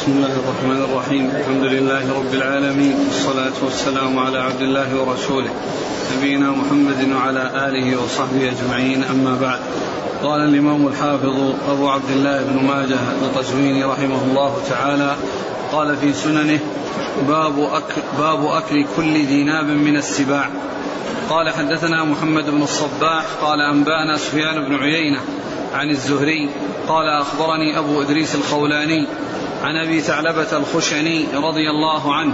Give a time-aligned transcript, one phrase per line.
[0.00, 1.30] بسم الله الرحمن الرحيم.
[1.36, 2.96] الحمد لله رب العالمين.
[3.08, 5.50] والصلاة والسلام على عبد الله ورسوله.
[6.16, 9.04] نبينا محمد وعلى آله وصحبه أجمعين.
[9.04, 9.60] أما بعد.
[10.22, 11.36] قال الإمام الحافظ
[11.68, 15.16] أبو عبد الله بن ماجه القزويني رحمه الله تعالى
[15.72, 16.58] قال في سننه
[17.28, 20.48] باب أكل, باب أكل كل ذي ناب من السباع
[21.30, 25.20] قال حدثنا محمد بن الصباح قال أنبأنا سفيان بن عيينة
[25.74, 26.50] عن الزهري
[26.88, 29.06] قال أخبرني أبو إدريس الخولاني
[29.62, 32.32] عن أبي ثعلبة الخشني رضي الله عنه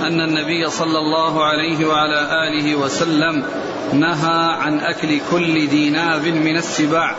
[0.00, 3.44] أن النبي صلى الله عليه وعلى آله وسلم
[3.92, 7.14] نهى عن أكل كل ذي ناب من السباع.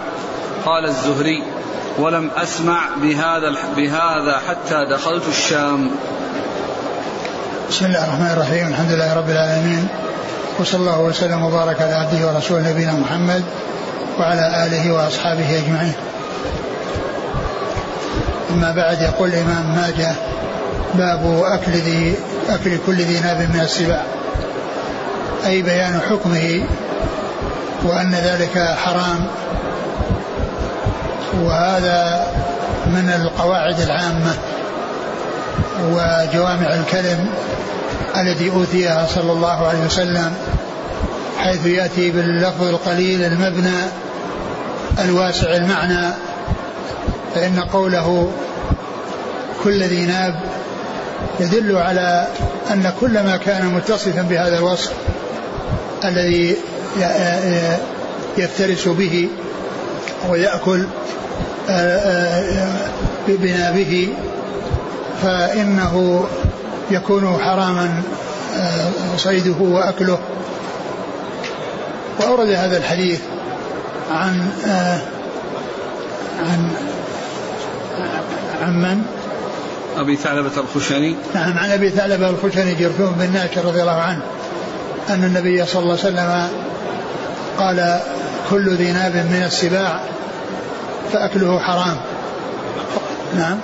[0.66, 1.44] قال الزهري
[1.98, 5.92] ولم أسمع بهذا بهذا حتى دخلت الشام.
[7.70, 8.68] بسم الله الرحمن الرحيم.
[8.68, 9.88] الحمد لله رب العالمين.
[10.60, 13.44] وصلى الله وسلم وبارك على عبده ورسوله نبينا محمد
[14.20, 15.94] وعلى آله وأصحابه أجمعين.
[18.52, 20.12] أما بعد يقول الإمام ماجه
[20.94, 22.16] باب أكل ذي
[22.50, 24.04] أكل كل ذي ناب من السباع.
[25.46, 26.68] أي بيان حكمه
[27.84, 29.26] وأن ذلك حرام.
[31.44, 32.28] وهذا
[32.86, 34.34] من القواعد العامة
[35.84, 37.30] وجوامع الكلم
[38.18, 40.34] التي أوتيها صلى الله عليه وسلم
[41.40, 44.09] حيث يأتي باللفظ القليل المبنى
[45.04, 46.14] الواسع المعنى
[47.36, 48.32] فإن قوله
[49.64, 50.40] كل ذي ناب
[51.40, 52.28] يدل على
[52.72, 54.92] أن كل ما كان متصفا بهذا الوصف
[56.06, 56.56] الذي
[58.38, 59.30] يفترس به
[60.30, 60.86] ويأكل
[63.28, 64.10] بنابه
[65.24, 66.26] فإنه
[66.92, 68.02] يكون حراما
[69.18, 70.20] صيده وأكله.
[72.20, 73.20] وأورد هذا الحديث
[74.12, 74.50] عن
[76.40, 76.72] عن
[78.62, 79.06] عن من؟
[79.98, 81.16] أبي ثعلبة الخشني.
[81.36, 84.22] نعم عن أبي ثعلبة الخشني جرثوم بن ناشر رضي الله عنه
[85.10, 86.50] أن النبي صلى الله عليه وسلم
[87.58, 88.00] قال
[88.50, 90.04] كل ذي ناب من السباع
[91.14, 91.98] فأكله حرام.
[93.36, 93.58] نعم.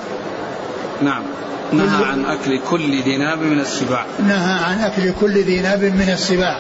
[1.01, 1.23] نعم.
[1.73, 4.06] نهى عن أكل كل ذي ناب من السباع.
[4.27, 6.59] نهى عن أكل كل ذي ناب من السباع.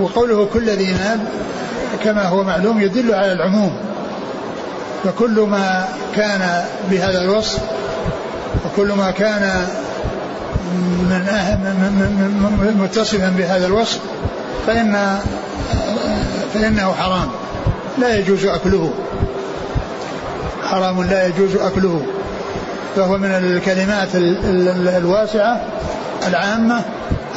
[0.00, 1.28] وقوله كل ذي ناب
[2.04, 3.72] كما هو معلوم يدل على العموم.
[5.04, 7.58] فكل ما كان بهذا الوصف
[8.66, 9.66] وكل ما كان
[11.10, 11.66] من, أه-
[12.62, 14.00] من متصفا بهذا الوصف
[14.66, 15.18] فإن
[16.54, 17.28] فإنه حرام.
[17.98, 18.92] لا يجوز أكله.
[20.64, 22.02] حرام لا يجوز أكله.
[22.96, 24.08] فهو من الكلمات
[24.96, 25.60] الواسعة
[26.28, 26.82] العامة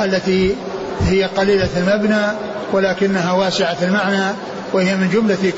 [0.03, 0.55] التي
[1.07, 2.21] هي قليلة المبنى
[2.73, 4.35] ولكنها واسعة المعنى
[4.73, 5.53] وهي من جملة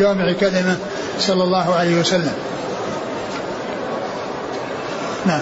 [0.00, 0.76] جوامع كلمة
[1.18, 2.32] صلى الله عليه وسلم.
[5.26, 5.40] نعم.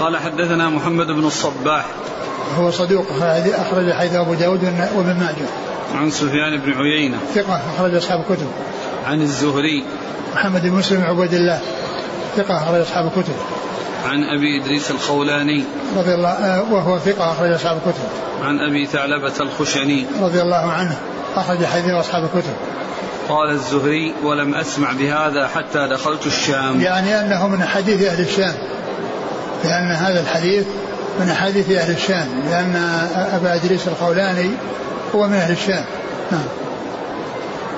[0.00, 1.84] قال حدثنا محمد بن الصباح.
[2.58, 3.06] هو صدوق
[3.46, 4.64] أخرج حيث أبو داود
[4.96, 5.48] وابن ماجه.
[5.94, 7.18] عن سفيان بن عيينة.
[7.34, 8.46] ثقة أخرج أصحاب الكتب.
[9.06, 9.84] عن الزهري.
[10.34, 11.60] محمد بن مسلم عبد الله.
[12.36, 13.34] ثقة أخرج أصحاب الكتب.
[14.06, 15.64] عن أبي إدريس الخولاني
[15.96, 18.04] رضي الله آه، وهو ثقة أخرج أصحاب الكتب.
[18.42, 20.96] عن أبي ثعلبة الخشني رضي الله عنه
[21.36, 22.54] أخرج حديث أصحاب الكتب.
[23.28, 26.80] قال الزهري ولم أسمع بهذا حتى دخلت الشام.
[26.80, 28.54] يعني أنه من حديث أهل الشام.
[29.64, 30.66] لأن هذا الحديث
[31.20, 32.28] من أحاديث أهل الشام.
[32.50, 32.76] لأن
[33.14, 34.50] أبا إدريس الخولاني
[35.14, 35.84] هو من أهل الشام.
[36.32, 36.61] نعم.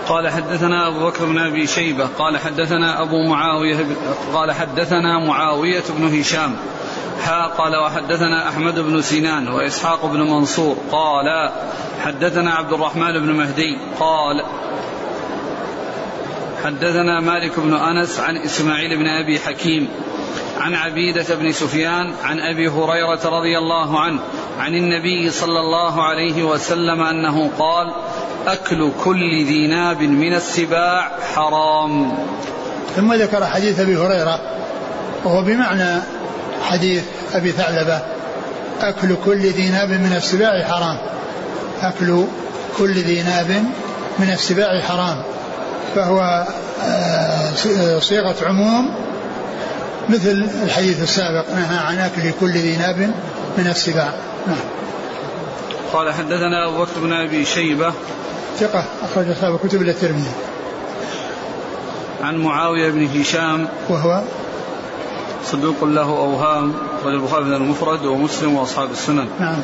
[0.09, 3.87] قال حدثنا أبو بكر بن أبي شيبة قال حدثنا أبو معاوية
[4.35, 6.57] قال حدثنا معاوية بن هشام.
[7.23, 10.77] حا قال وحدثنا أحمد بن سنان وإسحاق بن منصور.
[10.93, 11.51] قال
[12.05, 13.79] حدثنا عبد الرحمن بن مهدي.
[14.01, 14.45] قال
[16.65, 19.89] حدثنا مالك بن أنس عن إسماعيل بن أبي حكيم.
[20.61, 24.21] عن عبيدة بن سفيان عن أبي هريرة رضي الله عنه
[24.59, 27.93] عن النبي صلى الله عليه وسلم أنه قال
[28.47, 32.13] أكل كل ذي ناب من السباع حرام.
[32.97, 34.41] ثم ذكر حديث أبي هريرة
[35.25, 36.01] وهو بمعنى
[36.63, 37.03] حديث
[37.35, 38.01] أبي ثعلبة
[38.81, 40.99] أكل كل ذي ناب من السباع حرام.
[41.83, 42.25] أكل
[42.79, 43.65] كل ذي ناب
[44.19, 45.23] من السباع حرام.
[45.95, 46.47] فهو
[46.83, 48.95] آه، صيغة عموم
[50.09, 53.15] مثل الحديث السابق نهى عن أكل كل ذي ناب
[53.59, 54.13] من السباع.
[54.47, 54.57] نعم.
[55.93, 57.93] قال حدثنا أبو بكر بن أبي شيبة
[58.59, 60.31] ثقة أخرج أصحاب الكتب إلى الترمذي.
[62.23, 63.69] عن معاوية بن هشام.
[63.89, 64.23] وهو؟
[65.45, 66.73] صدوق له أوهام
[67.05, 69.27] رجل البخاري المفرد ومسلم وأصحاب السنن.
[69.41, 69.57] نعم.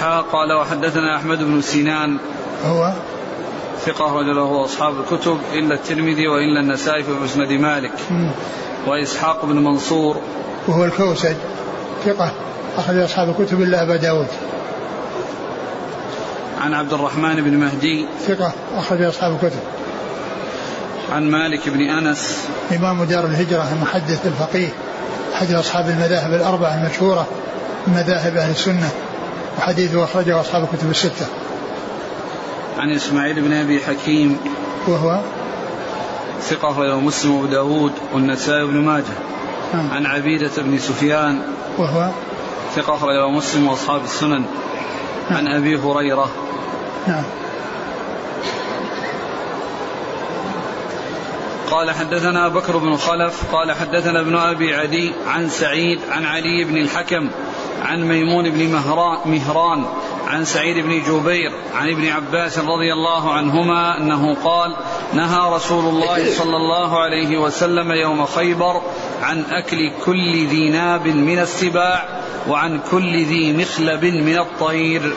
[0.00, 2.16] حا قال وحدثنا أحمد بن سينان.
[2.64, 2.92] هو
[3.86, 7.92] ثقة رجله أصحاب الكتب إلا الترمذي وإلا النسائي في مسند مالك.
[8.86, 10.16] وإسحاق بن منصور.
[10.68, 11.34] وهو الكوسج
[12.04, 12.32] ثقة
[12.76, 14.28] أخرج أصحاب الكتب إلا أبا داود.
[16.64, 18.06] عن عبد الرحمن بن مهدي.
[18.26, 19.60] ثقة أخرج أصحاب الكتب.
[21.12, 22.48] عن مالك بن أنس.
[22.76, 24.68] إمام دار الهجرة المحدث الفقيه
[25.34, 27.26] أحد أصحاب المذاهب الأربعة المشهورة
[27.86, 28.90] من مذاهب أهل السنة
[29.58, 31.26] وحديثه أخرجه أصحاب الكتب الستة.
[32.78, 34.36] عن إسماعيل بن أبي حكيم.
[34.88, 35.20] وهو؟
[36.42, 39.04] ثقة أخرجه مسلم وأبو داود والنسائي بن ماجه.
[39.74, 39.90] نعم.
[39.90, 41.42] عن عبيدة بن سفيان.
[41.78, 42.08] وهو؟
[42.76, 44.44] ثقة أخرجه مسلم وأصحاب السنن.
[45.30, 46.30] عن أبي هريرة.
[47.08, 47.24] نعم.
[51.70, 56.76] قال حدثنا بكر بن خلف قال حدثنا ابن أبي عدي عن سعيد عن علي بن
[56.76, 57.30] الحكم
[57.82, 58.70] عن ميمون بن
[59.26, 59.84] مهران,
[60.26, 64.76] عن سعيد بن جبير عن ابن عباس رضي الله عنهما أنه قال
[65.12, 68.82] نهى رسول الله صلى الله عليه وسلم يوم خيبر
[69.22, 72.08] عن أكل كل ذي ناب من السباع
[72.48, 75.12] وعن كل ذي مخلب من الطير.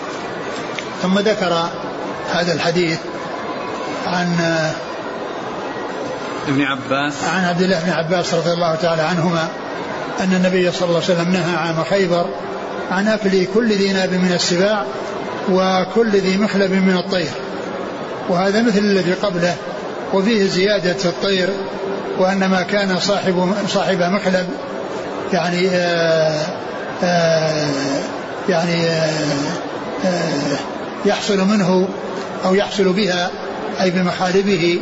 [1.01, 1.69] ثم ذكر
[2.31, 2.97] هذا الحديث
[4.07, 4.35] عن
[6.47, 7.13] ابن عباس.
[7.23, 9.47] عن عبد الله بن عباس رضي الله تعالى عنهما
[10.19, 12.25] أن النبي صلى الله عليه وسلم نهى عام خيبر
[12.91, 14.83] عن أكل كل ذي ناب من السباع
[15.51, 17.31] وكل ذي مخلب من الطير.
[18.29, 19.55] وهذا مثل الذي قبله
[20.13, 21.49] وفيه زيادة الطير
[22.19, 24.47] وأن ما كان صاحب صاحب مخلب
[25.33, 26.39] يعني آآ
[27.03, 27.67] آآ
[28.49, 28.89] يعني
[30.05, 30.67] آآ
[31.05, 31.87] يحصل منه
[32.45, 33.29] أو يحصل بها
[33.81, 34.79] أي بمخالبه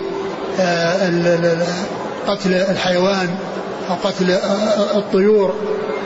[2.27, 3.35] قتل الحيوان
[3.89, 4.31] أو قتل
[4.95, 5.55] الطيور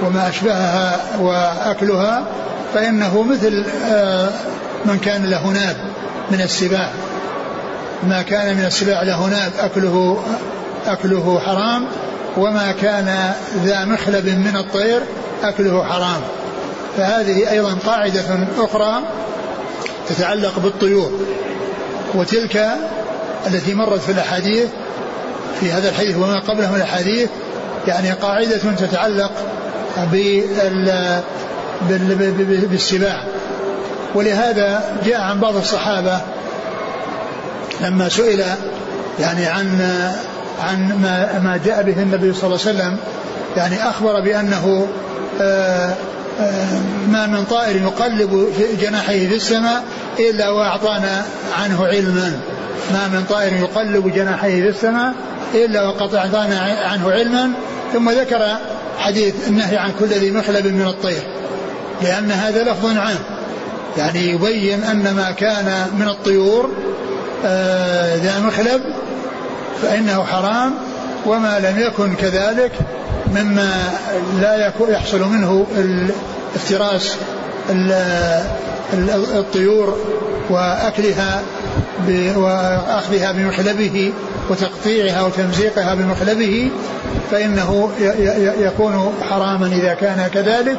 [0.03, 2.23] وما أشبهها وأكلها
[2.73, 3.65] فإنه مثل
[4.85, 5.75] من كان له ناب
[6.31, 6.89] من السباع.
[8.03, 10.23] ما كان من السباع له ناب أكله
[10.88, 11.85] أكله حرام
[12.38, 13.33] وما كان
[13.63, 15.01] ذا مخلب من الطير
[15.44, 16.21] أكله حرام.
[16.97, 19.01] فهذه أيضا قاعدة أخرى
[20.09, 21.11] تتعلق بالطيور
[22.15, 22.67] وتلك
[23.47, 24.67] التي مرت في الأحاديث
[25.59, 27.29] في هذا الحديث وما قبله من الأحاديث
[27.88, 29.31] يعني قاعدة تتعلق
[32.69, 33.23] بالسباع.
[34.15, 36.19] ولهذا جاء عن بعض الصحابة
[37.81, 38.44] لما سئل
[39.19, 39.81] يعني عن
[40.62, 42.97] عن ما ما جاء به النبي صلى الله عليه وسلم
[43.57, 44.88] يعني أخبر بأنه
[47.09, 49.83] ما من طائر يقلب جناحيه في السماء
[50.19, 51.25] إلا وأعطانا
[51.59, 52.39] عنه علما.
[52.94, 55.13] ما من طائر يقلب جناحيه في السماء
[55.53, 57.51] إلا وقد أعطانا عنه علما.
[57.94, 58.57] ثم ذكر
[59.00, 61.21] حديث النهي عن كل ذي مخلب من الطير
[62.01, 63.19] لأن هذا لفظ عام.
[63.97, 66.69] يعني يبين أن ما كان من الطيور
[67.45, 68.81] آه، ذا مخلب
[69.81, 70.74] فإنه حرام
[71.25, 72.71] وما لم يكن كذلك
[73.35, 73.93] مما
[74.41, 75.65] لا يحصل منه
[76.55, 77.15] افتراس
[79.35, 79.97] الطيور
[80.49, 81.41] وأكلها
[82.35, 84.13] وأخذها بمخلبه
[84.49, 86.71] وتقطيعها وتمزيقها بمخلبه
[87.31, 87.89] فإنه
[88.59, 90.77] يكون حراما إذا كان كذلك.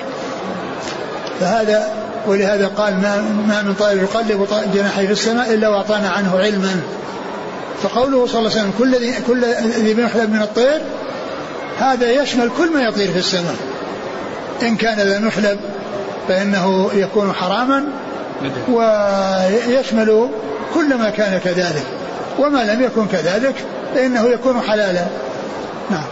[1.41, 1.89] فهذا
[2.27, 3.17] ولهذا قال ما,
[3.49, 6.81] ما من طائر يقلب جناحيه في السماء إلا وأعطانا عنه علما.
[7.83, 9.45] فقوله صلى الله عليه وسلم كل ذي كل
[9.85, 10.81] ذي مخلب من الطير
[11.81, 13.57] هذا يشمل كل ما يطير في السماء.
[14.63, 15.61] إن كان ذا مخلب
[16.29, 17.85] فإنه يكون حراما
[18.69, 20.29] ويشمل
[20.75, 21.87] كل ما كان كذلك.
[22.39, 23.55] وما لم يكن كذلك
[23.95, 25.07] فإنه يكون حلالا.
[25.91, 26.07] نعم.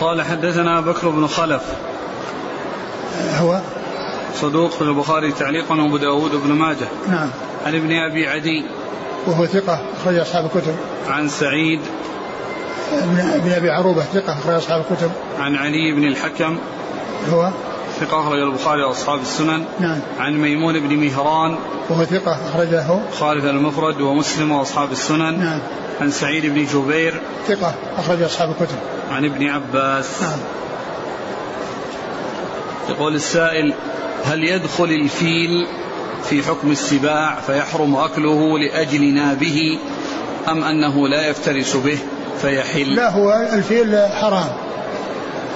[0.00, 1.62] قال حدثنا بكر بن خلف.
[3.38, 3.60] هو؟
[4.40, 6.88] صدوق في البخاري تعليقا وابو داود بن ماجه.
[7.08, 7.28] نعم.
[7.66, 8.64] عن ابن أبي عدي.
[9.26, 10.74] وهو ثقة أخرج أصحاب الكتب.
[11.08, 11.80] عن سعيد
[13.34, 15.10] ابن أبي عروبة ثقة أخرج أصحاب الكتب.
[15.38, 16.58] عن علي بن الحكم.
[17.32, 17.50] هو؟
[18.00, 19.64] ثقة أخرج البخاري وأصحاب السنن.
[19.80, 19.98] نعم.
[20.18, 21.56] عن ميمون بن مهران.
[21.90, 23.00] وهو ثقة أخرجه.
[23.20, 25.38] خالد المفرد ومسلم وأصحاب السنن.
[25.38, 25.60] نعم.
[26.00, 27.20] عن سعيد بن جبير.
[27.48, 28.76] ثقة أخرج أصحاب الكتب.
[29.10, 30.22] عن ابن عباس.
[30.22, 30.38] نعم.
[32.88, 33.74] يقول السائل
[34.24, 35.66] هل يدخل الفيل
[36.24, 39.78] في حكم السباع فيحرم أكله لأجل نابه
[40.48, 41.98] أم أنه لا يفترس به؟
[42.40, 42.94] فيحل.
[42.94, 44.48] لا هو الفيل حرام.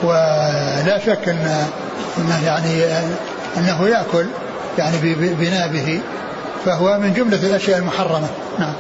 [0.03, 1.67] ولا شك أن
[2.19, 2.85] أنه يعني
[3.57, 4.27] أنه يأكل
[4.79, 6.01] يعني بنابه
[6.65, 8.29] فهو من جملة الأشياء المحرمة.
[8.59, 8.75] نعم.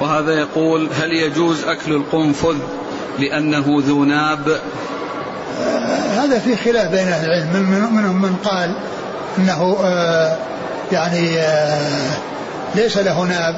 [0.00, 2.56] وهذا يقول هل يجوز أكل القنفذ
[3.18, 4.48] لأنه ذو ناب؟
[5.62, 7.48] آه هذا في خلاف بين أهل العلم.
[7.52, 8.76] من منهم من قال
[9.38, 10.36] أنه آه
[10.92, 12.16] يعني آه
[12.74, 13.54] ليس له ناب.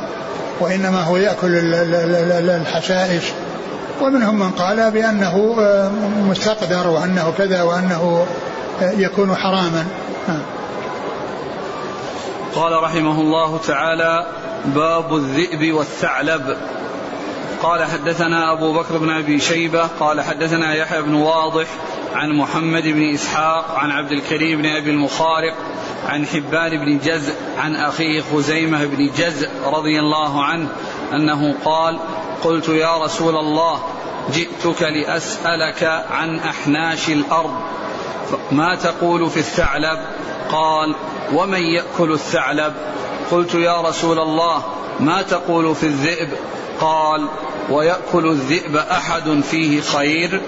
[0.61, 1.75] وإنما هو يأكل
[2.49, 3.25] الحشائش.
[4.01, 5.91] ومنهم من قال بأنه آه،
[6.29, 8.27] مستقدر وأنه كذا وأنه
[8.83, 9.87] آه، يكون حراما.
[12.55, 14.27] قال رحمه الله تعالى
[14.65, 16.57] باب الذئب والثعلب.
[17.63, 21.67] قال حدثنا أبو بكر بن أبي شيبة قال حدثنا يحيى بن واضح
[22.15, 25.55] عن محمد بن إسحاق عن عبد الكريم بن أبي المخارق
[26.09, 30.69] عن حبان بن جزء عن أخيه خزيمة بن جزء رضي الله عنه
[31.13, 31.99] أنه قال
[32.45, 33.83] قلت يا رسول الله
[34.33, 37.55] جئتك لأسألك عن أحناش الأرض
[38.53, 39.99] ما تقول في الثعلب؟
[40.53, 40.95] قال
[41.33, 42.75] ومن يأكل الثعلب؟
[43.31, 44.63] قلت يا رسول الله
[45.01, 46.29] ما تقول في الذئب؟
[46.81, 47.29] قال
[47.71, 50.41] ويأكل الذئب أحد فيه خير.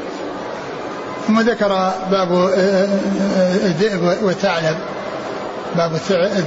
[1.26, 1.68] ثم ذكر
[2.10, 2.88] باب آه، آه،
[3.36, 4.76] آه، الذئب والثعلب.
[5.76, 5.92] باب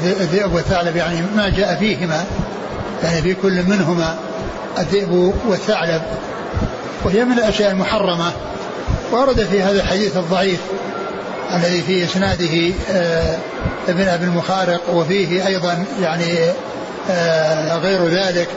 [0.04, 2.26] الذئب والثعلب يعني ما جاء فيهما
[3.04, 4.16] يعني في كل منهما
[4.78, 6.02] الذئب والثعلب.
[7.04, 8.32] وهي من الأشياء المحرمة.
[9.12, 10.60] ورد في هذا الحديث الضعيف
[11.54, 12.74] الذي في إسناده
[13.88, 16.26] ابن أبي المخارق وفيه أيضا يعني
[17.82, 18.48] غير ذلك.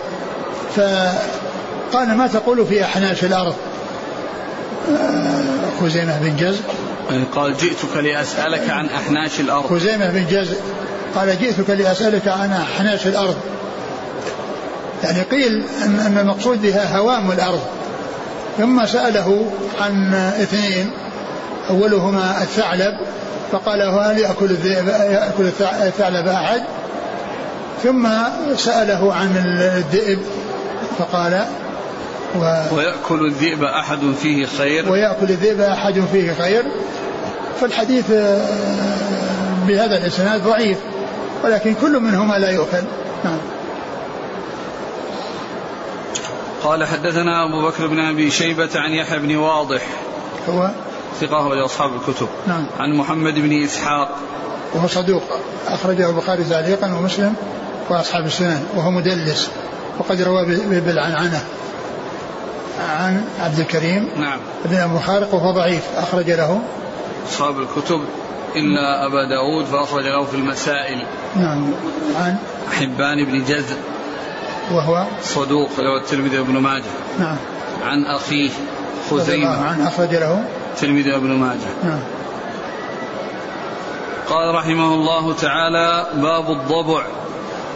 [0.77, 3.55] فقال ما تقول في أحناش الأرض؟
[5.81, 6.63] خزيمة بن جزء
[7.35, 9.67] قال جئتك لأسألك عن أحناش الأرض.
[9.67, 10.57] خزيمة بن جزء
[11.15, 13.37] قال جئتك لأسألك عن أحناش الأرض.
[15.05, 17.61] يعني قيل أن, أن المقصود بها هوام الأرض.
[18.59, 20.91] ثم سأله عن اثنين
[21.71, 22.95] أولهما الثعلب
[23.53, 26.63] فقال هل يأكل الذئب يأكل الثعلب أحد؟
[27.83, 28.09] ثم
[28.57, 29.37] سأله عن
[29.77, 30.19] الذئب
[30.99, 31.47] فقال
[32.37, 32.41] و
[32.77, 36.65] ويأكل الذئب أحد فيه خير؟ ويأكل الذئب أحد فيه خير.
[37.61, 38.47] فالحديث آه،
[39.69, 40.79] بهذا الإسناد ضعيف
[41.45, 42.83] ولكن كل منهما لا يؤكل.
[43.25, 43.39] نعم.
[46.63, 49.83] قال حدثنا أبو بكر بن أبي شيبة عن يحيى بن واضح.
[50.49, 50.71] هو؟
[51.21, 52.29] ثقة لأصحاب الكتب.
[52.47, 52.67] نعم.
[52.79, 54.17] عن محمد بن إسحاق.
[54.75, 55.23] وهو صدوق
[55.69, 57.35] أخرجه البخاري تعليقا ومسلم
[57.91, 59.51] وأصحاب السنن وهو مدلس.
[59.99, 60.45] وقد روى
[60.81, 61.45] بالعنعنة
[62.81, 64.39] عن عبد الكريم نعم.
[64.65, 65.83] ابن أبو خارق وهو ضعيف.
[65.97, 66.61] أخرج له.
[67.29, 68.01] أصحاب الكتب.
[68.57, 71.07] إلا أبا داود فأخرج له في المسائل.
[71.37, 71.73] نعم.
[72.17, 72.37] عن
[72.73, 73.77] حبان بن جزء
[74.73, 76.83] وهو صدوق له الترمذي وابن ماجه.
[77.19, 77.37] نعم.
[77.83, 78.51] عن أخيه
[79.11, 79.65] خزيمة.
[79.65, 80.45] عن أخرج له.
[80.75, 81.71] الترمذي وابن ماجه.
[81.85, 82.01] نعم.
[84.29, 87.05] قال رحمه الله تعالى باب الضبع.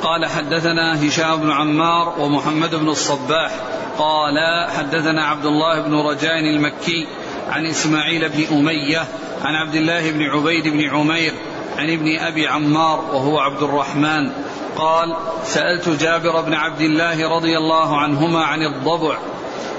[0.02, 3.50] قال حدثنا هشام بن عمار ومحمد بن الصباح.
[3.98, 7.06] قال حدثنا عبد الله بن رجاء المكي
[7.48, 9.04] عن إسماعيل بن أمية
[9.44, 11.32] عن عبد الله بن عبيد بن عمير
[11.78, 14.30] عن ابن أبي عمار وهو عبد الرحمن.
[14.76, 19.18] قال سألت جابر بن عبد الله رضي الله عنهما عن الضبع.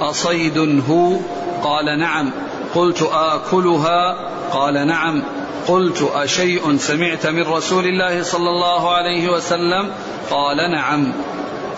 [0.02, 1.18] أصيد هو؟
[1.64, 2.32] قال نعم.
[2.76, 5.24] قلت آكلها؟ قال نعم.
[5.68, 9.92] قلت أشيء سمعت من رسول الله صلى الله عليه وسلم؟
[10.30, 11.14] قال نعم.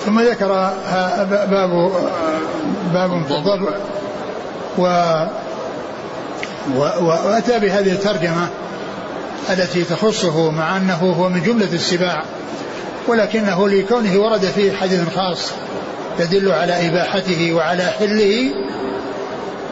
[0.06, 0.48] ثم ذكر
[1.50, 1.92] باب
[2.94, 3.78] باب الضبع
[4.78, 4.84] و
[7.02, 8.50] وأتى بهذه الترجمة
[9.50, 12.24] التي تخصه مع أنه هو من جملة السباع
[13.08, 15.52] ولكنه لكونه ورد فيه حديث خاص
[16.20, 18.52] يدل على إباحته وعلى حله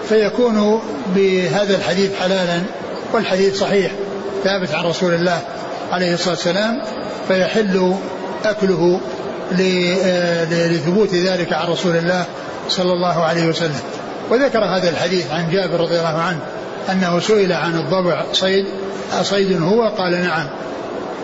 [0.09, 0.81] فيكون
[1.15, 2.61] بهذا الحديث حلالا
[3.13, 3.91] والحديث صحيح
[4.43, 5.41] ثابت عن رسول الله
[5.91, 6.81] عليه الصلاة والسلام
[7.27, 7.95] فيحل
[8.45, 8.99] أكله
[9.51, 12.25] لثبوت ذلك عن رسول الله
[12.69, 13.79] صلى الله عليه وسلم.
[14.29, 16.39] وذكر هذا الحديث عن جابر رضي الله عنه
[16.91, 18.65] أنه سئل عن الضبع صيد
[19.13, 20.47] أصيد هو؟ قال نعم.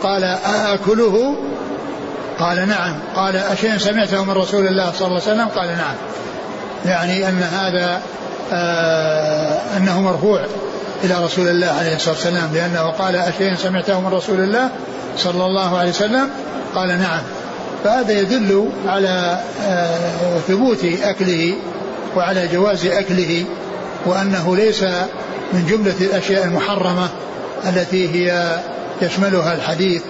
[0.04, 1.36] قال أأكله؟
[2.40, 3.00] قال نعم.
[3.16, 5.96] قال أشيء سمعته من رسول الله صلى الله عليه وسلم؟ قال نعم.
[6.86, 8.00] يعني أن هذا آه
[9.78, 10.46] أنه مرفوع
[11.04, 14.70] إلى رسول الله عليه الصلاة والسلام لأنه قال أشيء سمعته من رسول الله
[15.18, 16.30] صلى الله عليه وسلم؟
[16.76, 17.22] قال نعم.
[17.84, 21.56] فهذا يدل على آه، ثبوت أكله
[22.16, 23.46] وعلى جواز أكله
[24.06, 24.84] وأنه ليس
[25.54, 27.10] من جملة الأشياء المحرمة
[27.70, 28.60] التي هي
[29.02, 30.02] يشملها الحديث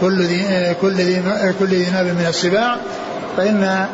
[0.00, 1.22] كل ذي آه، كل ذي
[1.58, 2.76] كل ذي ناب من السباع.
[3.36, 3.86] فإن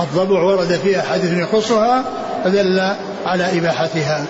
[0.00, 2.04] الضبع ورد فيها حديث يخصها
[2.44, 2.80] فدل
[3.26, 4.26] على إباحتها.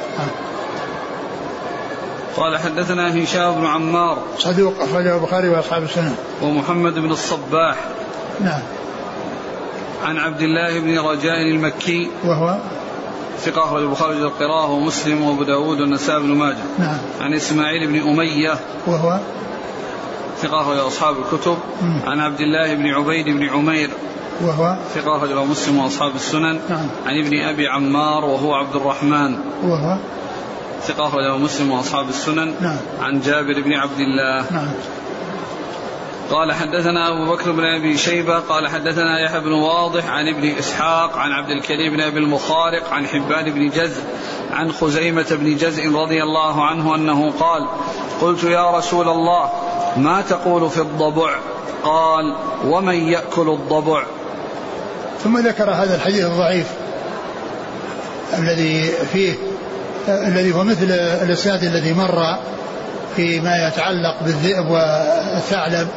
[2.37, 4.19] قال حدثنا هشام بن عمار.
[4.39, 6.15] صدوق أخرجه البخاري وأصحاب السنة.
[6.43, 7.77] ومحمد بن الصباح.
[8.41, 8.63] نعم.
[10.05, 12.11] عن عبد الله بن رجاء المكي.
[12.25, 12.59] وهو؟
[13.41, 16.65] ثقة أخرج البخاري القراءة ومسلم وأبو داود والنسائي بن ماجه.
[16.79, 16.99] نعم.
[17.21, 18.55] عن إسماعيل بن أمية.
[18.87, 19.19] وهو؟
[20.43, 21.59] ثقة أخرج أصحاب الكتب.
[21.83, 22.01] مم.
[22.07, 23.91] عن عبد الله بن عبيد بن عمير.
[24.41, 26.61] وهو ثقة أخرجه مسلم وأصحاب السنن.
[26.69, 26.87] نعم.
[27.07, 29.39] عن ابن أبي عمار وهو عبد الرحمن.
[29.65, 29.99] وهو
[30.83, 32.55] ثقة أخرجه مسلم وأصحاب السنن.
[32.61, 32.79] نعم.
[33.01, 34.45] عن جابر بن عبد الله.
[34.53, 34.69] نعم.
[36.31, 38.39] قال حدثنا أبو بكر بن أبي شيبة.
[38.39, 43.07] قال حدثنا يحيى بن واضح عن ابن إسحاق عن عبد الكريم بن أبي المخارق عن
[43.07, 44.03] حبان بن جزء
[44.53, 47.69] عن خزيمة بن جزء رضي الله عنه أنه قال
[48.21, 49.51] قلت يا رسول الله
[49.97, 51.39] ما تقول في الضبع؟
[51.85, 52.37] قال
[52.67, 54.05] ومن يأكل الضبع؟
[55.25, 56.67] ثم ذكر هذا الحديث الضعيف
[58.39, 59.35] الذي فيه
[60.09, 60.91] الذي هو مثل
[61.23, 62.37] الأسناد الذي مر
[63.17, 65.89] فيما يتعلق بالذئب والثعلب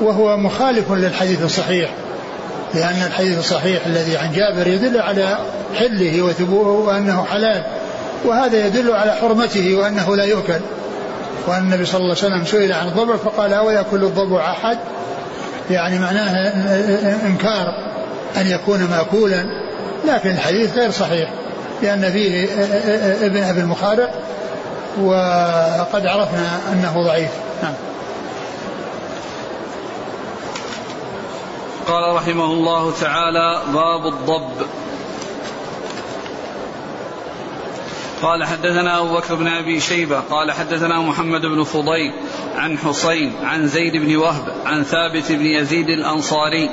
[0.00, 1.90] وهو مخالف للحديث الصحيح
[2.74, 5.38] لأن الحديث الصحيح الذي عن جابر يدل على
[5.74, 7.64] حله وثبوته وأنه حلال
[8.24, 10.60] وهذا يدل على حرمته وأنه لا يؤكل.
[11.46, 14.78] وأن النبي صلى الله عليه وسلم سئل عن الضبع فقال أو يأكل الضبع أحد؟
[15.70, 16.52] يعني معناه
[17.26, 17.89] إنكار.
[18.36, 19.44] أن يكون مأكولا
[20.04, 21.30] لكن الحديث غير صحيح
[21.82, 22.44] لأن فيه
[23.26, 24.10] ابن أبي المخارق
[25.00, 27.30] وقد عرفنا أنه ضعيف.
[27.62, 27.74] نعم.
[31.86, 34.66] قال رحمه الله تعالى باب الضب.
[38.22, 40.20] قال حدثنا أبو بكر بن أبي شيبة.
[40.20, 42.12] قال حدثنا محمد بن فضيل
[42.56, 46.70] عن حسين عن زيد بن وهب عن ثابت بن يزيد الأنصاري.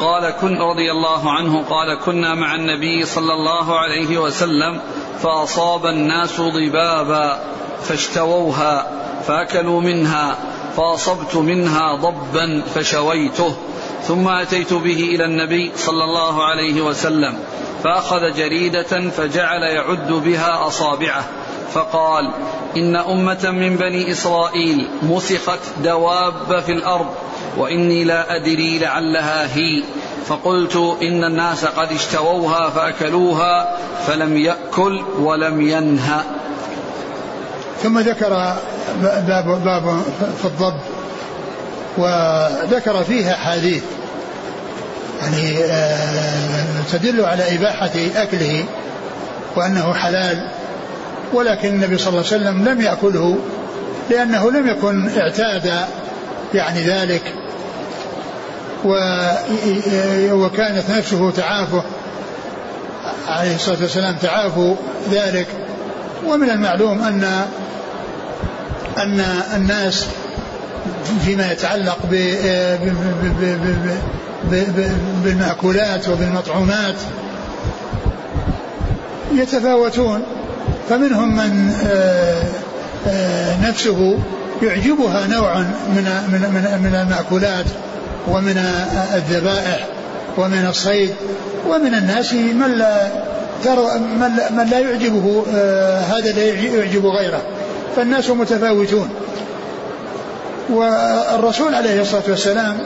[0.00, 4.80] قال كن رضي الله عنه قال كنا مع النبي صلى الله عليه وسلم
[5.22, 7.40] فأصاب الناس ضبابا
[7.82, 8.86] فاشتووها
[9.26, 10.38] فأكلوا منها
[10.76, 13.56] فأصبت منها ضبا فشويته
[14.02, 17.38] ثم أتيت به إلى النبي صلى الله عليه وسلم
[17.84, 21.24] فأخذ جريدة فجعل يعد بها أصابعه
[21.72, 22.30] فقال
[22.76, 27.06] إن أمة من بني إسرائيل مسخت دواب في الأرض
[27.56, 29.82] وإني لا أدري لعلها هي.
[30.26, 36.20] فقلت إن الناس قد اشتووها فأكلوها فلم يأكل ولم ينهى
[37.82, 38.56] ثم ذكر
[39.02, 40.02] باب, باب
[40.38, 40.80] في الضب
[41.98, 43.82] وذكر فيها حديث
[45.22, 48.64] يعني آه، تدل على إباحة أكله
[49.56, 50.48] وأنه حلال
[51.32, 53.38] ولكن النبي صلى الله عليه وسلم لم يأكله
[54.10, 55.72] لأنه لم يكن اعتاد
[56.54, 57.45] يعني ذلك.
[60.32, 61.82] وكانت نفسه تعافه.
[63.28, 64.76] عليه الصلاة والسلام تعافوا
[65.12, 65.46] ذلك.
[66.26, 67.46] ومن المعلوم أن
[68.98, 69.20] أن
[69.56, 70.06] الناس
[71.24, 71.98] فيما يتعلق
[75.24, 76.94] بالمأكولات وبالمطعومات
[79.34, 80.22] يتفاوتون.
[80.88, 82.42] فمنهم من آه،
[83.08, 84.18] آه، نفسه
[84.62, 87.66] يعجبها نوع من من من, من المأكولات.
[88.28, 88.58] ومن
[89.14, 89.86] الذبائح
[90.36, 91.14] ومن الصيد
[91.68, 93.08] ومن الناس من لا
[94.50, 97.42] من لا يعجبه آه، هذا لا يعجب غيره.
[97.96, 99.10] فالناس متفاوتون.
[100.70, 102.78] والرسول عليه الصلاة والسلام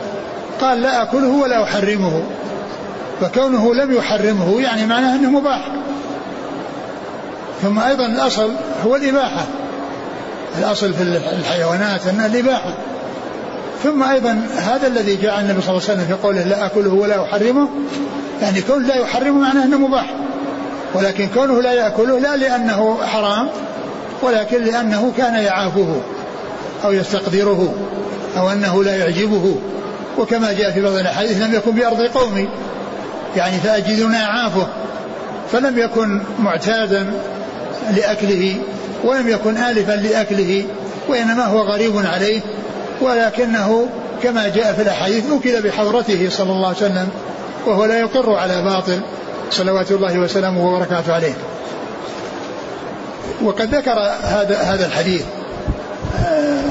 [0.61, 2.22] قال لا أكله ولا أحرمه.
[3.20, 5.72] فكونه لم يحرمه يعني معناه أنه مباح.
[7.62, 8.50] ثم أيضا الأصل
[8.87, 9.44] هو الإباحة.
[10.59, 11.03] الأصل في
[11.38, 12.74] الحيوانات أنها الإباحة.
[13.83, 17.23] ثم أيضا هذا الذي جاء النبي صلى الله عليه وسلم في قوله لا أكله ولا
[17.23, 17.69] أحرمه
[18.43, 20.14] يعني كون لا يحرمه معناه أنه مباح.
[20.95, 23.49] ولكن كونه لا يأكله لا لأنه حرام
[24.23, 26.01] ولكن لأنه كان يعافه
[26.85, 27.75] أو يستقدره
[28.37, 29.57] أو أنه لا يعجبه.
[30.19, 32.49] وكما جاء في بعض الأحاديث لم يكن بأرض قومي
[33.37, 34.66] يعني فأجدنا أعافه
[35.53, 37.12] فلم يكن معتادا
[37.97, 38.57] لأكله
[39.05, 40.64] ولم يكن آلفا لأكله
[41.09, 42.40] وإنما هو غريب عليه.
[43.00, 43.88] ولكنه
[44.22, 47.08] كما جاء في الأحاديث أكل بحضرته صلى الله عليه وسلم
[47.66, 49.00] وهو لا يقر على باطل
[49.50, 51.34] صلوات الله وسلامه وبركاته عليه.
[53.42, 55.24] وقد ذكر هذا هذا الحديث
[56.18, 56.62] آه،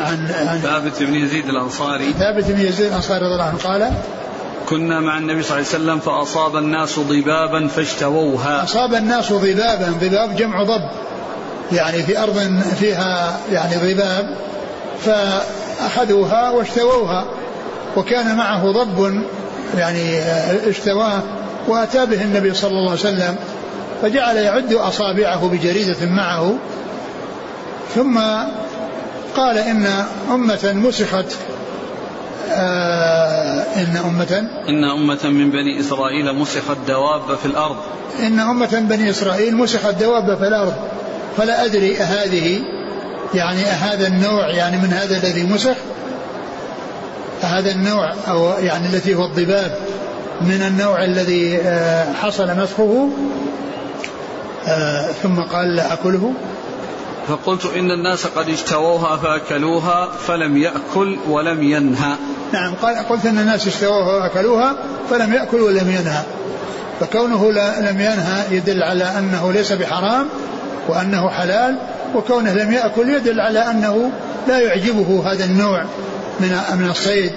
[0.00, 2.12] عن عن ثابت بن يزيد الأنصاري.
[2.18, 3.92] ثابت بن يزيد الأنصاري رضي الله عنه قال
[4.68, 8.64] كنا مع النبي صلى الله عليه وسلم فأصاب الناس ضبابا فاشتووها.
[8.64, 10.90] أصاب الناس ضبابا ضباب جمع ضب
[11.72, 14.36] يعني في أرض فيها يعني ضباب
[15.78, 17.26] فأخذوها واشتووها
[17.96, 19.22] وكان معه ضب
[19.78, 20.18] يعني
[20.68, 21.22] اشتواه
[21.68, 23.36] وأتى به النبي صلى الله عليه وسلم
[24.02, 26.54] فجعل يعد أصابعه بجريدة معه
[27.94, 28.18] ثم
[29.36, 29.86] قال إن
[30.30, 31.36] أمة مسخت
[32.50, 37.76] آه إن أمة إن أمة من بني إسرائيل مسخت دواب في الأرض.
[38.20, 40.74] إن أمة بني إسرائيل مسخت دواب في الأرض
[41.36, 42.60] فلا أدري أهذه
[43.34, 45.76] يعني هذا النوع يعني من هذا الذي مسخ
[47.42, 49.78] هذا النوع أو يعني التي هو الضباب
[50.40, 53.08] من النوع الذي آه، حصل مسخه
[54.66, 56.32] آه، ثم قال لا أكله.
[57.28, 62.16] فقلت إن الناس قد اشتووها فأكلوها فلم يأكل ولم ينهى.
[62.52, 64.76] نعم قال قلت أن الناس اشتووها وأكلوها
[65.10, 66.22] فلم يأكل ولم ينهى.
[67.00, 70.26] فكونه لم ينهى يدل على أنه ليس بحرام
[70.88, 71.76] وأنه حلال
[72.14, 74.10] وكونه لم يأكل يدل على أنه
[74.48, 75.84] لا يعجبه هذا النوع
[76.40, 77.32] من من الصيد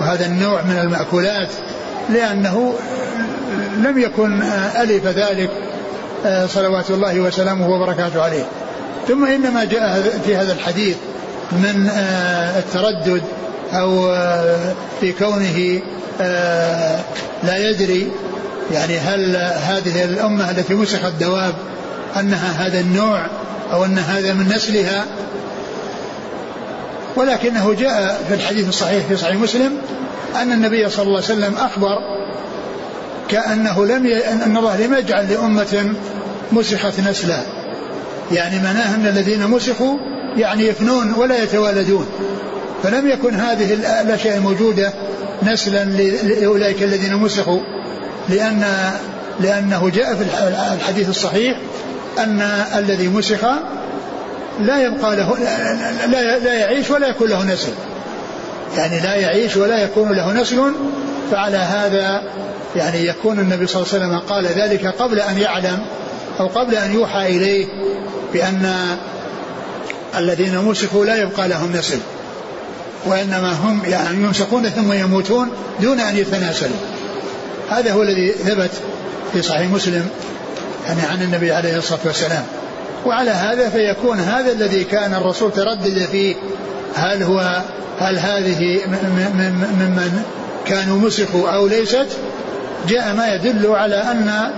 [0.00, 1.48] وهذا النوع من المأكولات
[2.10, 2.74] لأنه
[3.84, 4.42] لم يكن
[4.80, 5.50] ألف ذلك
[6.46, 8.44] صلوات الله وسلامه وبركاته عليه.
[9.08, 10.96] ثم إنما جاء في هذا الحديث
[11.52, 11.90] من
[12.58, 13.22] التردد
[13.72, 14.14] أو
[15.00, 15.80] في كونه
[17.42, 18.10] لا يدري
[18.72, 21.54] يعني هل هذه الأمة التي مسخت دواب
[22.20, 23.26] أنها هذا النوع
[23.72, 25.06] أو أن هذا من نسلها.
[27.16, 29.78] ولكنه جاء في الحديث الصحيح في صحيح مسلم
[30.36, 31.98] أن النبي صلى الله عليه وسلم أخبر
[33.28, 34.26] كأنه لم ي...
[34.26, 35.94] أن الله لم يجعل لأمة
[36.52, 37.42] مسخت نسلا
[38.32, 39.96] يعني معناه أن الذين مسخوا
[40.36, 42.06] يعني يفنون ولا يتوالدون.
[42.82, 44.92] فلم يكن هذه الأشياء الموجودة
[45.42, 47.60] نسلا لأولئك الذين مسخوا.
[48.28, 48.64] لأن
[49.40, 50.22] لأنه جاء في
[50.74, 51.58] الحديث الصحيح
[52.18, 52.40] أن
[52.76, 53.44] الذي مسخ
[54.60, 55.36] لا يبقى له
[56.06, 57.72] لا, لا يعيش ولا يكون له نسل.
[58.76, 60.72] يعني لا يعيش ولا يكون له نسل
[61.30, 62.22] فعلى هذا
[62.76, 65.86] يعني يكون النبي صلى الله عليه وسلم قال ذلك قبل أن يعلم
[66.40, 67.66] أو قبل أن يوحى إليه
[68.32, 68.96] بأن
[70.18, 71.98] الذين مسكوا لا يبقى لهم نسل.
[73.06, 76.76] وإنما هم يعني يمسكون ثم يموتون دون أن يتناسلوا.
[77.70, 78.70] هذا هو الذي ثبت
[79.32, 80.08] في صحيح مسلم.
[80.86, 82.44] يعني عن النبي عليه الصلاة والسلام.
[83.06, 86.34] وعلى هذا فيكون هذا الذي كان الرسول تردد فيه
[86.94, 87.62] هل هو
[87.98, 90.22] هل هذه ممن
[90.66, 92.06] كانوا مسخوا أو ليست؟
[92.88, 94.52] جاء ما يدل على أن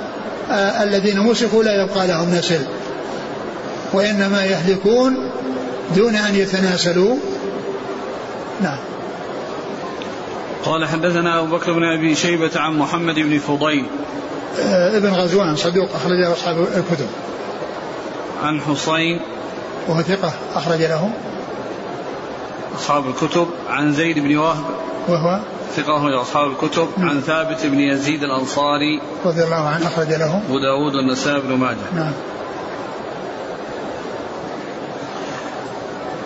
[0.82, 2.60] الذين مسخوا لا يبقى لهم نسل.
[3.92, 5.30] وإنما يهلكون
[5.96, 7.16] دون أن يتناسلوا.
[8.60, 8.78] نعم.
[10.64, 13.86] قال حدثنا أبو بكر بن أبي شيبة عن محمد بن فضيل.
[14.96, 17.06] ابن غزوان صدوق أخرج له أصحاب الكتب.
[18.42, 19.20] عن حسين.
[19.88, 21.10] وهو ثقة أخرج له
[22.76, 23.46] أصحاب الكتب.
[23.68, 24.64] عن زيد بن وهب.
[25.08, 25.40] وهو
[25.76, 26.88] ثقة أخرج أصحاب الكتب.
[26.96, 27.08] نعم.
[27.08, 29.00] عن ثابت بن يزيد الأنصاري.
[29.24, 31.76] رضي الله عنه أخرج له أبو داود والنسائي بن ماجه.
[31.94, 32.12] نعم.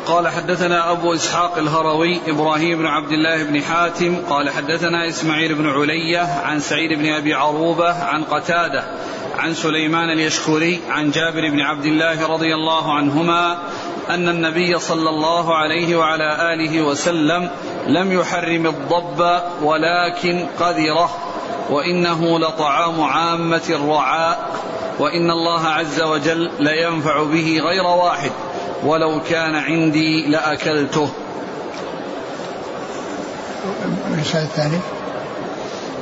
[0.08, 5.70] قال حدثنا أبو إسحاق الهروي إبراهيم بن عبد الله بن حاتم قال حدثنا إسماعيل بن
[5.70, 8.84] علية عن سعيد بن أبي عروبة عن قتادة
[9.38, 13.58] عن سليمان اليشكري عن جابر بن عبد الله رضي الله عنهما
[14.10, 17.50] أن النبي صلى الله عليه وعلى آله وسلم
[17.86, 21.10] لم يحرم الضب ولكن قذره
[21.70, 24.50] وإنه لطعام عامة الرعاء
[24.98, 28.30] وإن الله عز وجل لينفع به غير واحد.
[28.84, 31.10] ولو كان عندي لأكلته.
[34.34, 34.78] الثاني.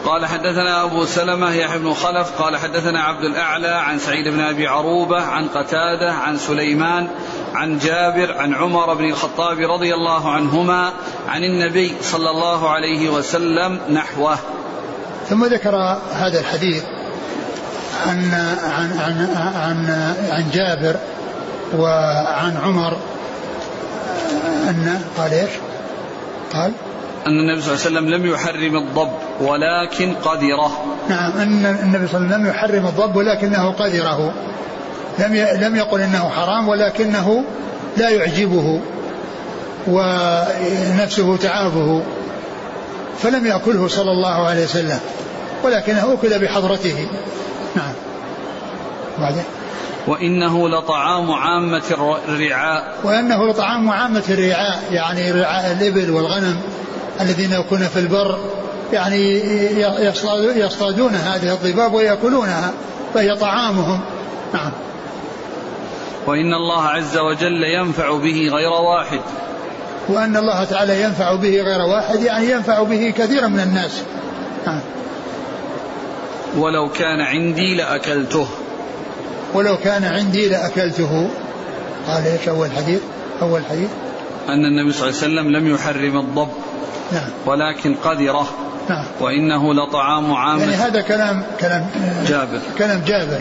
[0.06, 4.66] قال حدثنا أبو سلمة يحيى بن خلف قال حدثنا عبد الأعلى عن سعيد بن أبي
[4.66, 7.08] عروبة عن قتادة عن سليمان
[7.54, 10.92] عن جابر عن عمر بن الخطاب رضي الله عنهما
[11.28, 14.38] عن النبي صلى الله عليه وسلم نحوه.
[15.28, 15.76] ثم ذكر
[16.12, 16.84] هذا الحديث
[18.06, 18.30] عن
[18.64, 19.90] عن عن عن,
[20.30, 20.96] عن جابر
[21.74, 22.96] وعن عمر
[24.68, 25.50] أن قال إيش؟
[26.52, 26.72] قال
[27.26, 30.84] أن النبي صلى الله عليه وسلم لم يحرم الضب ولكن قدره.
[31.08, 34.32] نعم أن النبي صلى الله عليه وسلم لم يحرم الضب ولكنه قدره.
[35.18, 37.44] لم لم يقل إنه حرام ولكنه
[37.96, 38.80] لا يعجبه
[39.86, 42.02] ونفسه تعابه.
[43.18, 44.98] فلم يأكله صلى الله عليه وسلم
[45.64, 47.08] ولكنه أكل بحضرته.
[47.76, 47.92] نعم.
[49.18, 49.42] بعده.
[50.06, 51.82] وإنه لطعام عامة
[52.28, 52.94] الرعاء.
[53.04, 56.60] وإنه لطعام عامة الرعاء يعني رعاء الإبل والغنم
[57.20, 58.38] الذين يكون في البر
[58.92, 59.42] يعني
[60.56, 62.72] يصطادون هذه الضباب ويأكلونها
[63.14, 64.00] فهي طعامهم.
[64.54, 64.72] نعم.
[66.26, 69.20] وإن الله عز وجل ينفع به غير واحد.
[70.08, 74.02] وأن الله تعالى ينفع به غير واحد يعني ينفع به كثيرا من الناس.
[74.66, 74.80] نعم.
[76.56, 78.48] ولو كان عندي لأكلته.
[79.54, 81.30] ولو كان عندي لأكلته.
[82.08, 83.00] قال إيش أول حديث؟
[83.42, 83.90] أول حديث.
[84.48, 86.48] أن النبي صلى الله عليه وسلم لم يحرم الضب
[87.12, 87.28] نعم.
[87.46, 88.48] ولكن قدره.
[88.88, 89.04] نعم.
[89.20, 91.86] وإنه لطعام عام يعني هذا كلام كلام
[92.26, 92.60] جابر.
[92.78, 93.40] كلام جابر.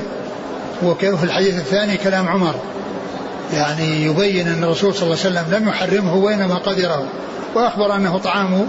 [0.84, 2.56] وفي الحديث الثاني كلام عمر.
[3.54, 7.06] يعني يبين أن الرسول صلى الله عليه وسلم لم يحرمه وإنما قدره.
[7.56, 8.68] وأخبر أنه طعام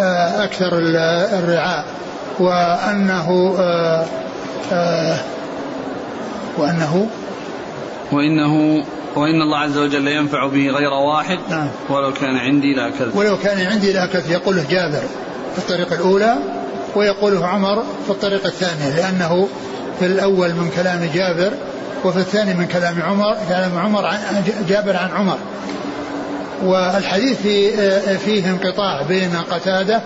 [0.00, 0.70] آه، أكثر
[1.38, 1.84] الرعاء.
[2.38, 4.06] وأنه آه،
[4.72, 5.16] آه،
[6.58, 7.08] وأنه
[8.12, 8.84] وإنه
[9.16, 11.68] وإن الله عز وجل ينفع به غير واحد نعم.
[11.88, 15.02] ولو كان عندي لأكلت ولو كان عندي لأكلت يقوله جابر
[15.52, 16.36] في الطريقة الأولى
[16.94, 19.48] ويقوله عمر في الطريقة الثانية لأنه
[19.98, 21.52] في الأول من كلام جابر
[22.04, 25.38] وفي الثاني من كلام عمر كلام عمر عن جابر عن عمر.
[26.62, 27.40] والحديث
[28.24, 30.00] فيه انقطاع بين قتادة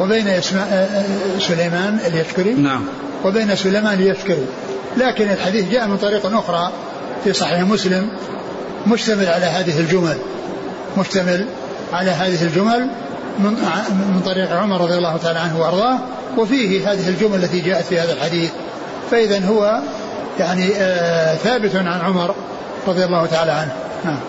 [0.00, 0.40] وبين
[1.38, 2.84] سليمان اليشكري نعم.
[3.24, 4.46] وبين سليمان اليشكري.
[4.98, 6.72] لكن الحديث جاء من طريق أخرى
[7.24, 8.08] في صحيح مسلم
[8.86, 10.18] مشتمل على هذه الجمل
[10.98, 11.46] مشتمل
[11.92, 12.90] على هذه الجمل
[13.38, 13.52] من
[14.14, 15.98] من طريق عمر رضي الله تعالى عنه وأرضاه
[16.36, 18.50] وفيه هذه الجمل التي جاءت في هذا الحديث.
[19.10, 19.80] فاذا هو
[20.38, 22.34] يعني آه ثابت عن عمر
[22.86, 23.72] رضي الله تعالى عنه.
[24.04, 24.20] نعم.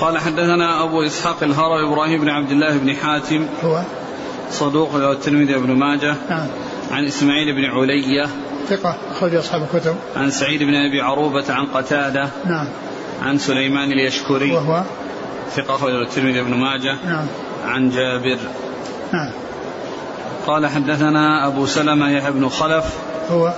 [0.00, 3.82] قال حدثنا أبو إسحاق الهروي إبراهيم بن عبد الله بن حاتم هو؟
[4.50, 6.14] صدوق الترمذي بن ماجه.
[6.30, 6.46] نعم.
[6.90, 8.26] عن إسماعيل بن علية
[8.68, 9.96] ثقة أخرج أصحاب الكتب.
[10.16, 12.68] عن سعيد بن أبي عروبة عن قتادة نعم.
[13.22, 14.82] عن سليمان اليشكري وهو؟
[15.50, 17.26] ثقة أخرج الترمذي بن ماجه نعم.
[17.64, 18.38] عن جابر.
[19.12, 19.30] نعم.
[20.46, 22.84] قال حدثنا أبو سلمة يحيى بن خلف
[23.30, 23.52] هو؟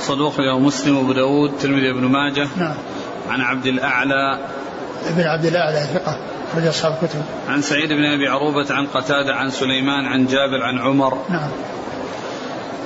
[0.00, 2.74] صدوق له مسلم وأبو داود الترمذي بن ماجه نعم.
[3.28, 4.38] عن عبد الأعلى.
[5.06, 6.18] ابن عبد الأعلى ثقة
[6.52, 7.22] أخرج أصحاب الكتب.
[7.48, 11.18] عن سعيد بن أبي عروبة عن قتادة عن سليمان عن جابر عن عمر.
[11.28, 11.50] نعم.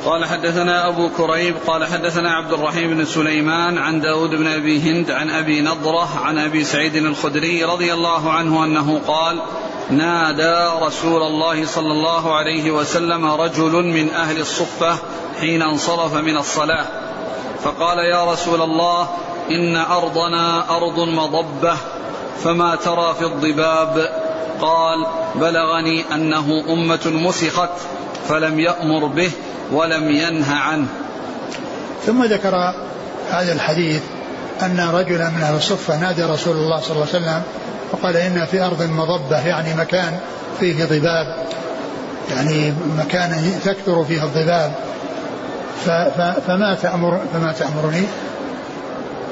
[0.04, 5.10] قال حدثنا أبو كريب قال حدثنا عبد الرحيم بن سليمان عن داود بن أبي هند
[5.10, 9.42] عن أبي نضرة عن أبي سعيد الخدري رضي الله عنه أنه قال
[9.90, 14.96] نادى رسول الله صلى الله عليه وسلم رجل من أهل الصفة
[15.40, 16.86] حين انصرف من الصلاة.
[17.62, 19.08] فقال يا رسول الله
[19.50, 21.76] إن أرضنا أرض مضبة
[22.44, 24.22] فما ترى في الضباب؟
[24.60, 27.70] قال بلغني أنه أمة مسخت
[28.28, 29.30] فلم يأمر به
[29.72, 30.86] ولم ينه عنه.
[32.06, 32.74] ثم ذكر
[33.30, 34.02] هذا الحديث
[34.62, 37.42] أن رجلا من أهل الصفة نادى رسول الله صلى الله عليه وسلم
[37.92, 40.18] وقال إن في أرض مضبة يعني مكان
[40.60, 41.46] فيه ضباب
[42.30, 44.72] يعني مكان تكثر فيه الضباب.
[46.46, 48.02] فما تأمر فما تأمرني؟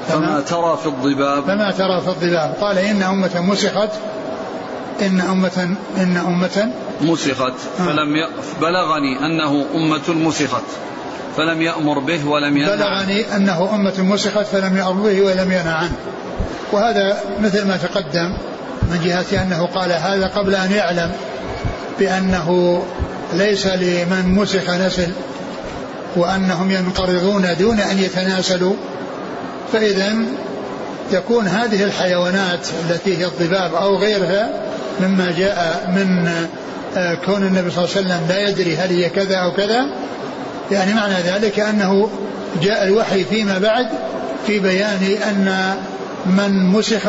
[0.07, 1.43] فما ترى في الضباب.
[1.43, 2.53] فما ترى في الضباب.
[2.61, 3.89] قال إن أمة مسخت
[5.01, 6.71] إن أمة إن أمة
[7.01, 8.27] مسخت فلم.
[8.61, 10.63] بلغني أنه أمة مسخت.
[11.37, 12.77] فلم يأمر به ولم ينهى.
[12.77, 15.95] بلغني أنه أمة مسخت فلم يأمر به ولم ينهى عنه.
[16.71, 18.37] وهذا مثل ما تقدم
[18.81, 21.11] من جهة أنه قال هذا قبل أن يعلم
[21.99, 22.81] بأنه
[23.33, 25.11] ليس لمن مسخ نسل
[26.15, 28.73] وأنهم ينقرضون دون أن يتناسلوا.
[29.73, 30.15] فإذا
[31.11, 34.49] تكون هذه الحيوانات التي هي الضباب أو غيرها
[34.99, 36.31] مما جاء من
[37.25, 39.85] كون النبي صلى الله عليه وسلم لا يدري هل هي كذا أو كذا
[40.71, 42.09] يعني معنى ذلك أنه
[42.61, 43.87] جاء الوحي فيما بعد
[44.47, 45.75] في بيان أن
[46.25, 47.07] من مسخ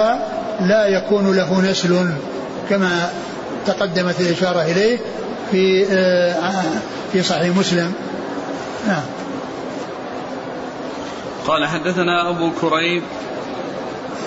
[0.61, 2.15] لا يكون له نسل
[2.71, 3.11] كما
[3.67, 4.99] تقدمت الإشارة إليه
[5.51, 6.63] في آه،
[7.13, 7.93] في صحيح مسلم.
[8.87, 9.03] نعم.
[11.47, 13.03] قال حدثنا أبو كريب.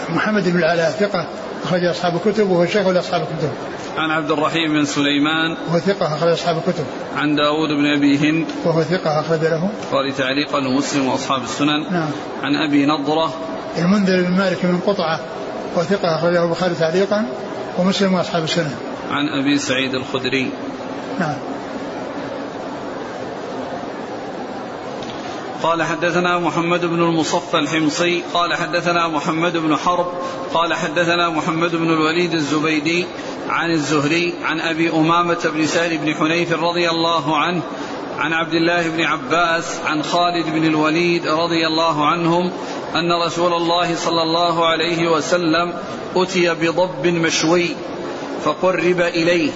[0.10, 1.28] محمد بن العلاء ثقة.
[1.66, 3.52] أخرج أصحاب الكتب وهو شيخ لأصحاب الكتب.
[3.98, 6.86] عن عبد الرحيم بن سليمان وهو ثقة أخرج أصحاب الكتب.
[7.18, 9.70] عن داود بن أبي هند وهو ثقة أخرج له.
[9.92, 11.92] قال تعليقا ومسلم وأصحاب السنن.
[11.92, 12.10] نعم.
[12.44, 13.34] عن أبي نضرة
[13.78, 15.20] المنذر بن مالك بن قطعة
[15.76, 17.26] وثقة أخرجه البخاري تعليقا
[17.78, 18.76] ومسلم وأصحاب السنن.
[19.12, 20.52] عن أبي سعيد الخدري.
[21.20, 21.36] نعم.
[25.66, 30.08] قال حدثنا محمد بن المصفى الحمصي قال حدثنا محمد بن حرب
[30.54, 33.06] قال حدثنا محمد بن الوليد الزبيدي
[33.50, 37.62] عن الزهري عن أبي أمامة بن سهل بن حنيف رضي الله عنه
[38.18, 42.52] عن عبد الله بن عباس عن خالد بن الوليد رضي الله عنهم
[42.96, 45.74] أن رسول الله صلى الله عليه وسلم
[46.16, 47.70] أتي بضب مشوي
[48.44, 49.52] فقرب إليه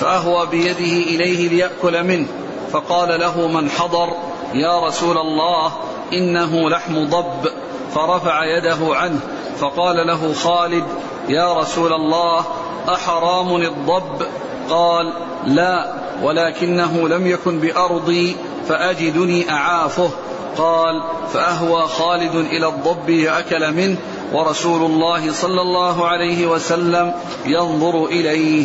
[0.00, 2.26] فأهوى بيده إليه ليأكل منه
[2.72, 5.72] فقال له من حضر؟ يا رسول الله
[6.12, 7.50] إنه لحم ضب.
[7.94, 9.20] فرفع يده عنه
[9.58, 10.84] فقال له خالد
[11.28, 12.44] يا رسول الله
[12.88, 14.26] أحرام الضب؟
[14.70, 15.12] قال
[15.46, 18.36] لا ولكنه لم يكن بأرضي
[18.68, 20.10] فأجدني أعافه.
[20.58, 23.96] قال فأهوى خالد إلى الضب لأكل منه
[24.32, 27.12] ورسول الله صلى الله عليه وسلم
[27.46, 28.64] ينظر إليه.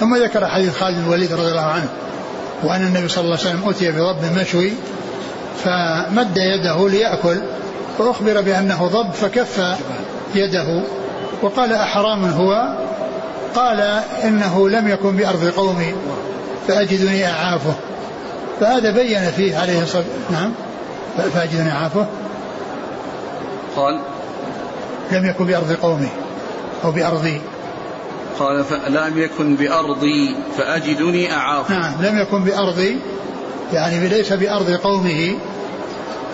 [0.00, 1.88] ثم ذكر حديث خالد بن الوليد رضي الله عنه
[2.64, 4.72] وأن النبي صلى الله عليه وسلم أتي بضب مشوي
[5.64, 7.40] فمد يده ليأكل
[7.98, 9.62] فأخبر بأنه ضب فكف
[10.34, 10.82] يده
[11.42, 12.78] وقال أحرام هو؟
[13.54, 13.80] قال
[14.24, 15.94] إنه لم يكن بأرض قومي
[16.68, 17.74] فأجدني أعافه.
[18.60, 20.52] فهذا بين فيه عليه الصلاة نعم.
[21.34, 22.06] فأجدني أعافه.
[23.76, 24.00] قال
[25.12, 26.08] لم يكن بأرض قومي
[26.84, 27.40] أو بأرضي
[28.38, 31.92] قال لم يكن بأرضي فأجدني أعاف نعم.
[32.02, 32.98] لم يكن بأرضي
[33.72, 35.36] يعني ليس بأرض قومه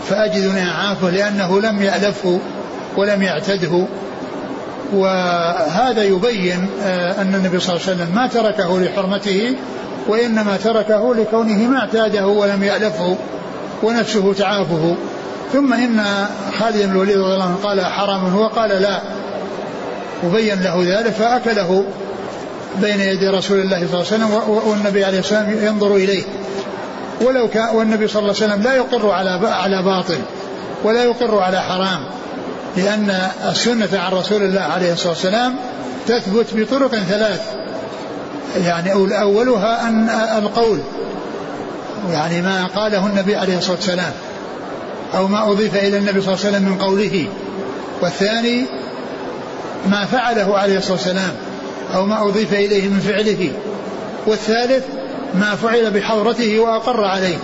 [0.08, 2.40] فأجدني أعافه لأنه لم يألفه
[2.96, 3.86] ولم يعتده.
[4.92, 9.54] وهذا يبين آه، أن النبي صلى الله عليه وسلم ما تركه لحرمته
[10.08, 13.16] وإنما تركه لكونه ما اعتاده ولم يألفه
[13.82, 14.96] ونفسه تعافه.
[15.52, 16.26] ثم إن
[16.58, 19.00] خالد بن الوليد رضي الله عنه قال حرام هو قال لا.
[20.24, 21.84] وبين له ذلك فأكله
[22.82, 24.30] بين يدي رسول الله صلى الله عليه وسلم
[24.68, 26.22] والنبي عليه الصلاة والسلام ينظر إليه.
[27.20, 30.18] ولو كان والنبي صلى الله عليه وسلم لا يقر على على باطل
[30.84, 32.04] ولا يقر على حرام
[32.76, 35.56] لأن السنة عن رسول الله عليه الصلاة والسلام
[36.06, 37.40] تثبت بطرق ثلاث.
[38.56, 40.78] يعني أولها أن القول
[42.10, 44.12] يعني ما قاله النبي عليه الصلاة والسلام
[45.14, 47.26] أو ما أضيف إلى النبي صلى الله عليه وسلم من قوله.
[48.02, 48.64] والثاني
[49.90, 51.32] ما فعله عليه الصلاة والسلام
[51.94, 53.52] أو ما أضيف إليه من فعله.
[54.26, 54.84] والثالث
[55.34, 57.38] ما فعل بحضرته وأقر عليه.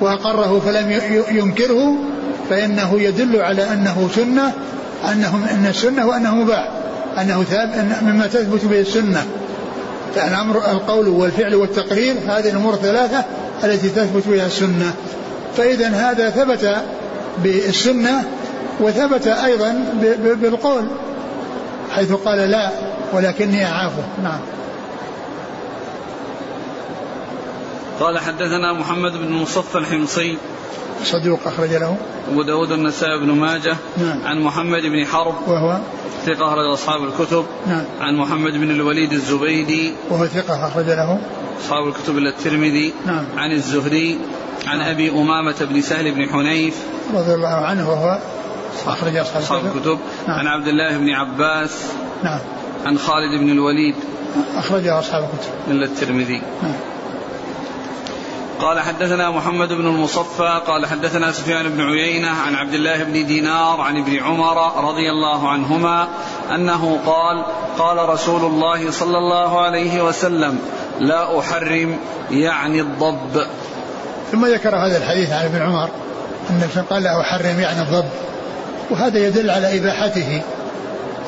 [0.00, 1.96] وأقره فلم ينكره
[2.50, 4.52] فإنه يدل على أنه سنة
[5.12, 6.68] أنه أن السنة وأنه مباح
[7.20, 9.26] أنه ثابت مما تثبت به السنة.
[10.16, 13.24] الأمر القول والفعل والتقرير هذه الأمور الثلاثة
[13.64, 14.92] التي تثبت بها السنة.
[15.56, 16.76] فإذا هذا ثبت
[17.42, 18.24] بالسنة
[18.80, 19.84] وثبت أيضا
[20.24, 20.84] بالقول
[21.90, 22.70] حيث قال لا
[23.12, 24.02] ولكني أعافه.
[24.22, 24.40] نعم.
[28.00, 30.38] قال حدثنا محمد بن مصفى الحمصي.
[31.04, 31.96] صدوق أخرج له.
[32.32, 33.76] أبو داود النسائي بن ماجه.
[33.96, 34.26] نعم.
[34.26, 35.34] عن محمد بن حرب.
[35.46, 35.78] وهو؟
[36.26, 37.44] ثقة أخرج أصحاب الكتب.
[37.66, 37.84] نعم.
[38.00, 39.92] عن محمد بن الوليد الزبيدي.
[40.10, 41.18] وهو ثقة أخرج له.
[41.60, 42.92] أصحاب الكتب إلا الترمذي.
[43.06, 43.24] نعم.
[43.36, 44.18] عن الزهري.
[44.66, 44.88] عن نعم.
[44.88, 46.76] أبي أمامة بن سهل بن حنيف.
[47.14, 48.18] رضي الله عنه وهو
[48.86, 49.98] أخرج أصحاب, أصحاب الكتب.
[50.28, 50.38] نعم.
[50.38, 51.86] عن عبد الله بن عباس.
[52.24, 52.40] نعم.
[52.86, 53.94] عن خالد بن الوليد.
[54.56, 55.70] أخرجه أصحاب الكتب.
[55.70, 56.42] إلا الترمذي.
[56.62, 56.72] نعم.
[58.60, 63.80] قال حدثنا محمد بن المصفى قال حدثنا سفيان بن عيينة عن عبد الله بن دينار
[63.80, 66.08] عن ابن عمر رضي الله عنهما
[66.54, 67.44] أنه قال
[67.78, 70.58] قال رسول الله صلى الله عليه وسلم
[71.00, 71.98] لا أحرم
[72.30, 73.46] يعني الضب.
[74.32, 75.88] ثم ذكر هذا الحديث عن ابن عمر
[76.50, 78.08] أن قال لا أحرم يعني الضب.
[78.90, 80.42] وهذا يدل على إباحته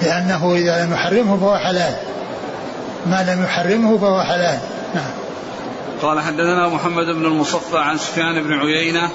[0.02, 1.94] لأنه إذا لم يحرمه فهو حلال.
[3.06, 4.58] ما لم يحرمه فهو حلال.
[4.94, 5.10] نعم.
[6.02, 9.10] قال حدثنا محمد بن المصفى عن سفيان بن عيينة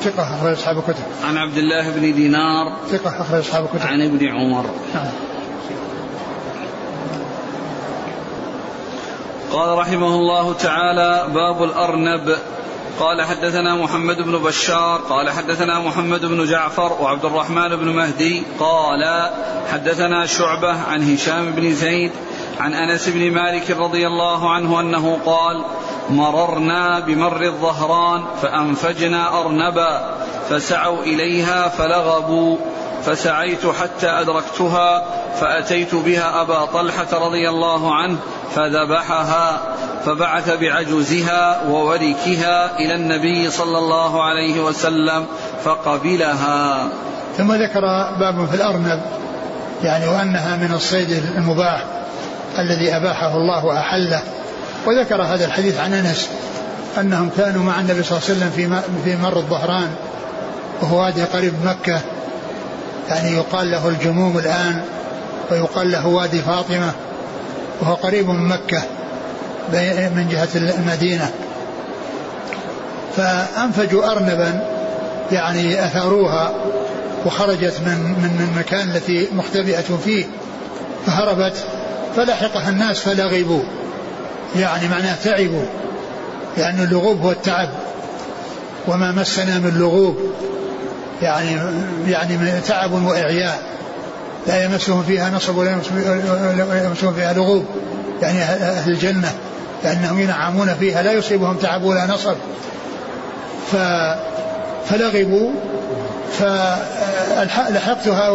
[0.00, 1.02] ثقة أخرج أصحاب الكتب.
[1.24, 3.86] عن عبد الله بن دينار ثقة أخرج أصحاب الكتب.
[3.86, 4.70] عن ابن عمر.
[4.94, 5.10] نعم.
[9.52, 12.36] قال رحمه الله تعالى باب الأرنب.
[13.00, 19.30] قال حدثنا محمد بن بشار قال حدثنا محمد بن جعفر وعبد الرحمن بن مهدي قال
[19.72, 22.10] حدثنا شعبة عن هشام بن زيد
[22.60, 25.64] عن أنس بن مالك رضي الله عنه أنه قال
[26.10, 30.14] مررنا بمر الظهران فأنفجنا أرنبا
[30.50, 32.56] فسعوا إليها فلغبوا
[33.04, 35.04] فسعيت حتى أدركتها
[35.40, 38.16] فأتيت بها أبا طلحة رضي الله عنه
[38.54, 39.60] فذبحها
[40.04, 45.26] فبعث بعجوزها ووركها إلى النبي صلى الله عليه وسلم
[45.64, 46.88] فقبلها.
[47.36, 47.80] ثم ذكر
[48.20, 49.02] باب في الأرنب
[49.82, 51.97] يعني وأنها من الصيد المباح.
[52.58, 54.20] الذي أباحه الله وأحله.
[54.86, 56.28] وذكر هذا الحديث عن أنس
[57.00, 59.88] أنهم كانوا مع النبي صلى الله عليه وسلم في في مر الظهران
[60.82, 62.00] وهو وادي قريب مكة.
[63.08, 64.82] يعني يقال له الجموم الآن
[65.50, 66.92] ويقال له وادي فاطمة
[67.80, 68.82] وهو قريب من مكة
[70.16, 71.30] من جهة المدينة.
[73.16, 74.78] فأنفجوا أرنبا
[75.32, 76.52] يعني أثاروها
[77.26, 80.24] وخرجت من من المكان التي مختبئة فيه
[81.06, 81.64] فهربت
[82.18, 83.62] فلحقها الناس فلغبوا
[84.56, 85.64] يعني معناه تعبوا
[86.56, 87.68] لأن اللغوب هو التعب.
[88.88, 90.16] وما مسنا من لغوب
[91.22, 91.60] يعني
[92.08, 93.58] يعني تعب وإعياء.
[94.46, 95.70] لا يمسهم فيها نصب ولا
[96.84, 97.64] يمسهم فيها لغوب.
[98.22, 99.32] يعني أهل الجنة
[99.84, 102.36] لأنهم ينعمون فيها لا يصيبهم تعب ولا نصب.
[103.72, 103.76] ف
[104.88, 105.50] فلغبوا
[106.38, 108.28] فلحقتها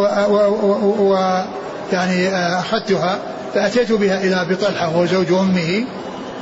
[0.96, 3.18] ويعني أخذتها.
[3.54, 5.84] فأتيت بها إلى أبي طلحة وهو زوج أمه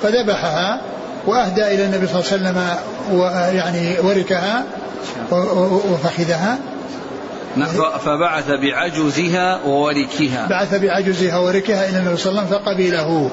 [0.03, 0.81] فذبحها
[1.27, 2.77] وأهدى إلى النبي صلى الله عليه وسلم
[3.13, 4.65] ويعني وركها
[5.93, 6.59] وفخذها.
[7.57, 7.69] نعم،
[8.05, 10.47] فبعث بعجزها ووركها.
[10.51, 13.31] بعث بعجزها ووركها إلى النبي صلى الله عليه وسلم فقبله.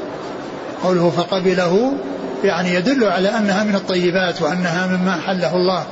[0.83, 1.93] قوله فقبله
[2.43, 5.83] يعني يدل على أنها من الطيبات وأنها مما حله الله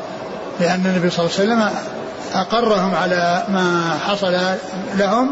[0.60, 1.70] لأن النبي صلى الله عليه وسلم
[2.34, 4.36] أقرهم على ما حصل
[4.98, 5.30] لهم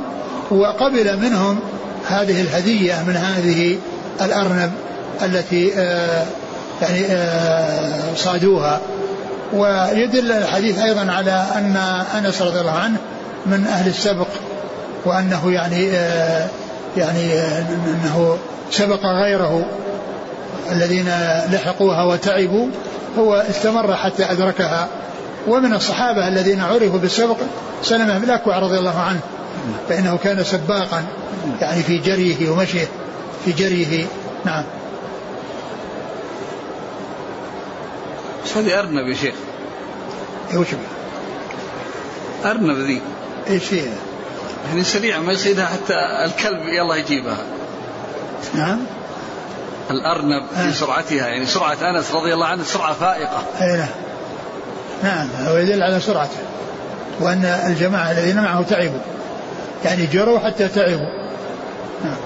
[0.52, 1.60] وقبل منهم
[2.08, 3.78] هذه الهدية من هذه
[4.22, 4.72] الأرنب
[5.24, 6.26] التي آه
[6.82, 8.82] يعني آه صادوها.
[9.54, 11.76] ويدل الحديث أيضا على أن
[12.18, 12.98] أنس رضي الله عنه
[13.46, 14.28] من أهل السبق
[15.06, 16.48] وأنه يعني آه
[16.98, 17.34] يعني
[17.70, 18.38] أنه
[18.72, 19.66] سبق غيره.
[20.72, 21.10] الذين
[21.52, 22.68] لحقوها وتعبوا
[23.18, 24.88] هو استمر حتى أدركها.
[25.48, 27.38] ومن الصحابة الذين عرفوا بالسبق
[27.84, 29.20] سلمة بن الأكوع رضي الله عنه.
[29.90, 31.06] فإنه كان سباقا
[31.62, 32.88] يعني في جريه ومشيه
[33.46, 34.06] في جريه.
[34.46, 34.64] نعم.
[38.46, 39.36] بس هذه أرنب يا شيخ.
[40.56, 40.68] وش
[42.46, 43.02] أرنب ذي.
[43.50, 43.86] إيش هي؟
[44.68, 45.94] يعني سريعة ما يصيدها حتى
[46.26, 47.38] الكلب يلا يجيبها.
[48.54, 48.80] نعم.
[49.92, 53.44] الأرنب في سرعتها يعني سرعة أنس رضي الله عنه سرعة فائقة.
[53.62, 53.88] اي نعم.
[55.04, 56.38] نعم هو يدل على سرعته
[57.20, 59.00] وأن الجماعة الذين معه تعبوا.
[59.84, 61.26] يعني جروا حتى تعبوا.
[62.04, 62.18] نعم.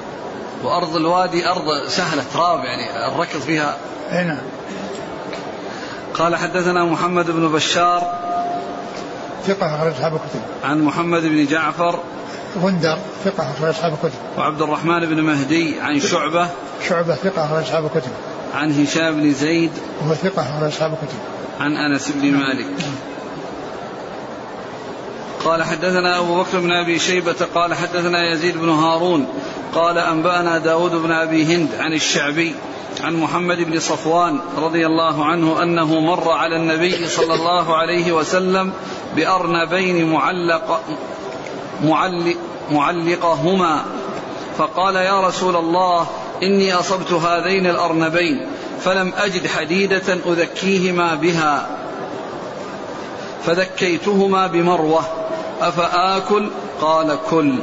[0.64, 3.78] وأرض الوادي أرض سهلة تراب يعني الركض فيها.
[4.12, 4.38] نعم.
[6.14, 8.20] قال حدثنا محمد بن بشار
[9.48, 10.42] ثقة أخرج أصحاب الكتب.
[10.64, 12.00] عن محمد بن جعفر
[12.62, 14.20] غندر ثقة أخرج أصحاب الكتب.
[14.38, 16.48] وعبد الرحمن بن مهدي عن شعبة.
[16.90, 18.12] شعبة ثقة أخرج أصحاب الكتب.
[18.56, 19.72] عن هشام بن زيد
[20.02, 21.18] وهو ثقة أخرج أصحاب الكتب.
[21.60, 22.66] عن أنس بن مالك.
[25.50, 29.28] قال حدثنا أبو بكر بن أبي شيبة قال حدثنا يزيد بن هارون
[29.76, 32.56] قال أنبأنا داود بن أبي هند عن الشعبي
[33.04, 38.74] عن محمد بن صفوان رضي الله عنه أنه مر على النبي صلى الله عليه وسلم
[39.16, 40.82] بأرنبين معلق
[41.84, 42.38] معلق
[42.72, 43.86] معلقهما.
[44.58, 46.08] فقال يا رسول الله
[46.44, 48.48] إني أصبت هذين الأرنبين
[48.82, 51.68] فلم أجد حديدة أذكيهما بها
[53.46, 55.04] فذكيتهما بمروة.
[55.62, 56.50] أفآكل؟
[56.82, 57.60] قال كل.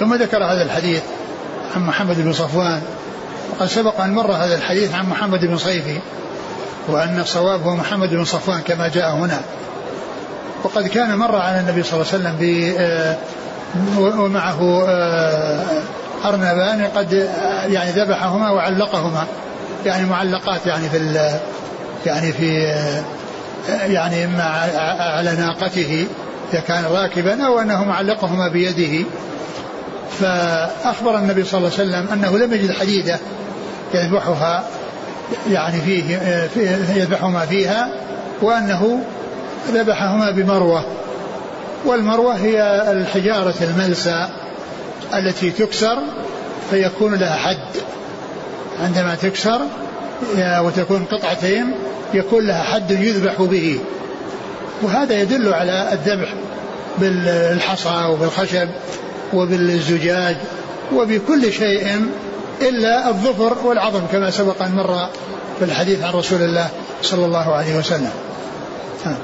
[0.00, 1.02] ثم ذكر هذا الحديث
[1.76, 2.82] عن محمد بن صفوان
[3.50, 5.98] وقد سبق أن مر هذا الحديث عن محمد بن صيفي
[6.88, 9.40] وأن الصواب هو محمد بن صفوان كما جاء هنا.
[10.64, 13.16] وقد كان مر على النبي صلى الله عليه وسلم ب آه،
[13.98, 15.82] ومعه آه،
[16.24, 19.26] أرنبان قد آه، يعني ذبحهما وعلقهما
[19.86, 21.30] يعني معلقات يعني في
[22.06, 22.74] يعني في
[23.68, 24.42] يعني اما
[24.98, 26.06] على ناقته.
[26.52, 29.06] اذا كان راكبا أو أنه معلقهما بيده.
[30.20, 33.18] فأخبر النبي صلى الله عليه وسلم أنه لم يجد حديدة
[33.94, 34.64] يذبحها
[35.50, 36.18] يعني فيه,
[36.54, 37.92] فيه يذبحهما فيها
[38.42, 39.04] وأنه
[39.72, 40.84] ذبحهما بمروة.
[41.84, 44.28] والمروة هي الحجارة الملسى
[45.14, 45.98] التي تكسر
[46.70, 47.80] فيكون لها حد.
[48.80, 49.60] عندما تكسر
[50.36, 51.74] وتكون قطعتين
[52.14, 53.80] يكون لها حد يذبح به.
[54.82, 56.34] وهذا يدل على الذبح
[57.00, 58.68] بالحصى وبالخشب
[59.34, 60.36] وبالزجاج
[60.94, 62.06] وبكل شيء
[62.60, 65.08] إلا الظفر والعظم كما سبق أن مر
[65.58, 66.70] في الحديث عن رسول الله
[67.02, 68.10] صلى الله عليه وسلم
[69.04, 69.16] ها.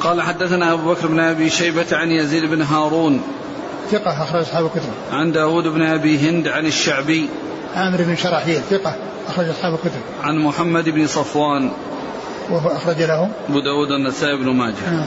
[0.00, 3.22] قال حدثنا أبو بكر بن أبي شيبة عن يزيد بن هارون
[3.90, 4.90] ثقة أخرج أصحاب الكتب.
[5.12, 7.28] عن داود بن أبي هند عن الشعبي.
[7.76, 8.94] عامر بن شراحيل ثقة
[9.28, 10.00] أخرج أصحاب الكتب.
[10.22, 11.70] عن محمد بن صفوان.
[12.50, 13.30] وهو أخرج له.
[13.48, 14.90] أبو داود النسائي بن ماجه.
[14.90, 15.06] نعم.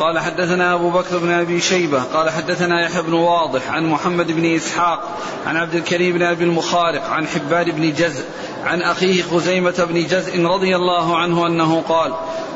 [0.00, 4.54] قال حدثنا أبو بكر بن أبي شيبة قال حدثنا يحيى بن واضح عن محمد بن
[4.54, 8.24] إسحاق عن عبد الكريم بن أبي المخارق عن حبان بن جزء
[8.64, 12.12] عن أخيه خزيمة بن جزء رضي الله عنه أنه قال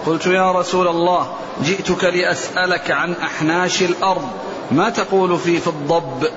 [0.07, 1.27] قلت يا رسول الله
[1.63, 4.29] جئتك لأسألك عن أحناش الأرض
[4.71, 6.29] ما تقول في في الضب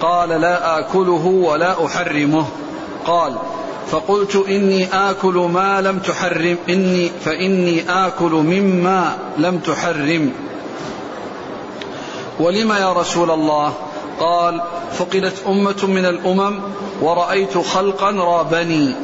[0.00, 2.46] قال لا آكله ولا أحرمه
[3.06, 3.36] قال
[3.90, 10.32] فقلت إني آكل ما لم تحرم إني فإني آكل مما لم تحرم.
[12.40, 13.72] ولم يا رسول الله؟
[14.20, 14.60] قال
[14.92, 16.60] فقدت أمة من الأمم
[17.02, 18.94] ورأيت خلقا رابني.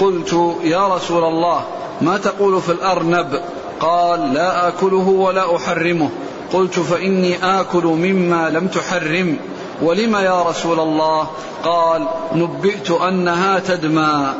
[0.00, 1.64] قلت يا رسول الله
[2.00, 3.40] ما تقول في الأرنب؟
[3.80, 6.10] قال لا آكله ولا أحرمه.
[6.52, 9.36] قلت فإني آكل مما لم تحرم.
[9.82, 11.26] ولم يا رسول الله؟
[11.64, 14.34] قال نبئت أنها تدمى.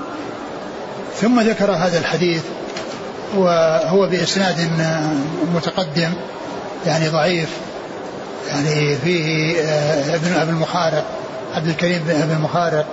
[1.21, 2.43] ثم ذكر هذا الحديث
[3.37, 4.71] وهو بإسناد
[5.55, 6.13] متقدم
[6.87, 7.49] يعني ضعيف
[8.49, 11.05] يعني فيه آه، ابن أبي المخارق
[11.55, 12.87] عبد الكريم بن أبي المخارق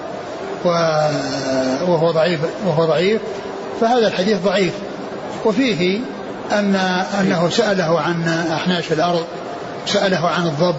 [1.88, 3.22] وهو ضعيف وهو ضعيف
[3.82, 4.74] فهذا الحديث ضعيف.
[5.46, 6.00] وفيه
[6.52, 6.76] أن
[7.20, 9.24] أنه سأله عن أحناش الأرض
[9.86, 10.76] سأله عن الضب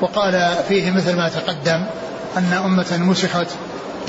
[0.00, 1.84] وقال فيه مثل ما تقدم
[2.36, 3.46] أن أمة مسخت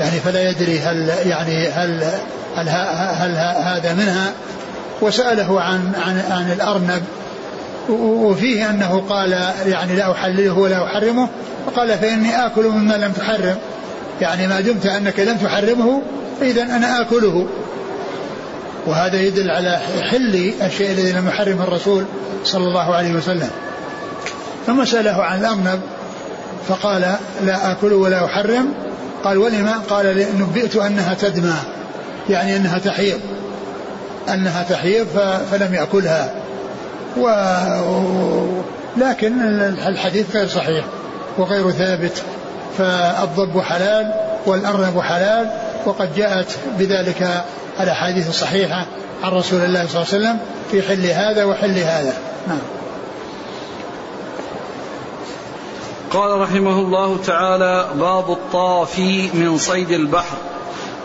[0.00, 2.04] يعني فلا يدري هل يعني هل
[2.56, 4.32] هل, هل, هل هذا منها.
[5.00, 7.02] وسأله عن عن عن الأرنب
[7.98, 9.32] وفيه أنه قال
[9.66, 11.28] يعني لا أحلله ولا أحرمه
[11.66, 13.56] وقال فإني آكل مما لم تحرم.
[14.20, 16.02] يعني ما دمت أنك لم تحرمه
[16.42, 17.46] إذا أنا آكله.
[18.86, 19.80] وهذا يدل على
[20.10, 22.04] حل الشيء الذي لم يحرمه الرسول
[22.44, 23.50] صلى الله عليه وسلم.
[24.68, 25.80] ثم سأله عن الأرنب
[26.68, 28.74] فقال لا آكل ولا أحرم.
[29.24, 31.54] قال ولما؟ قال نبئت أنها تدمى
[32.30, 33.20] يعني أنها تحيض
[34.28, 35.06] أنها تحيض
[35.50, 36.30] فلم يأكلها.
[37.16, 37.28] و...
[38.96, 40.84] لكن الحديث غير صحيح
[41.38, 42.22] وغير ثابت
[42.78, 44.12] فالضب حلال
[44.46, 45.50] والأرنب حلال
[45.86, 47.44] وقد جاءت بذلك
[47.80, 48.86] الأحاديث الصحيحة
[49.24, 50.38] عن رسول الله صلى الله عليه وسلم
[50.70, 52.12] في حل هذا وحل هذا.
[52.48, 52.77] نعم.
[56.12, 60.36] قال رحمه الله تعالى باب الطافي من صيد البحر.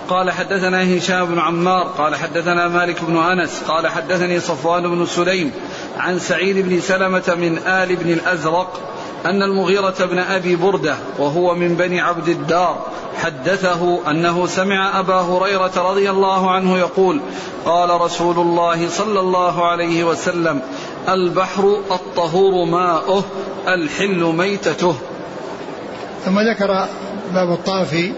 [0.09, 5.51] قال حدثنا هشام بن عمار قال حدثنا مالك بن أنس قال حدثني صفوان بن سليم
[5.97, 8.79] عن سعيد بن سلمة من آل بن الأزرق
[9.25, 12.85] أن المغيرة بن أبي بردة وهو من بني عبد الدار
[13.15, 17.21] حدثه أنه سمع أبا هريرة رضي الله عنه يقول
[17.65, 20.61] قال رسول الله صلى الله عليه وسلم
[21.09, 23.23] البحر الطهور ماؤه
[23.67, 24.95] الحل ميتته.
[26.25, 26.87] ثم ذكر
[27.33, 28.11] باب الطافي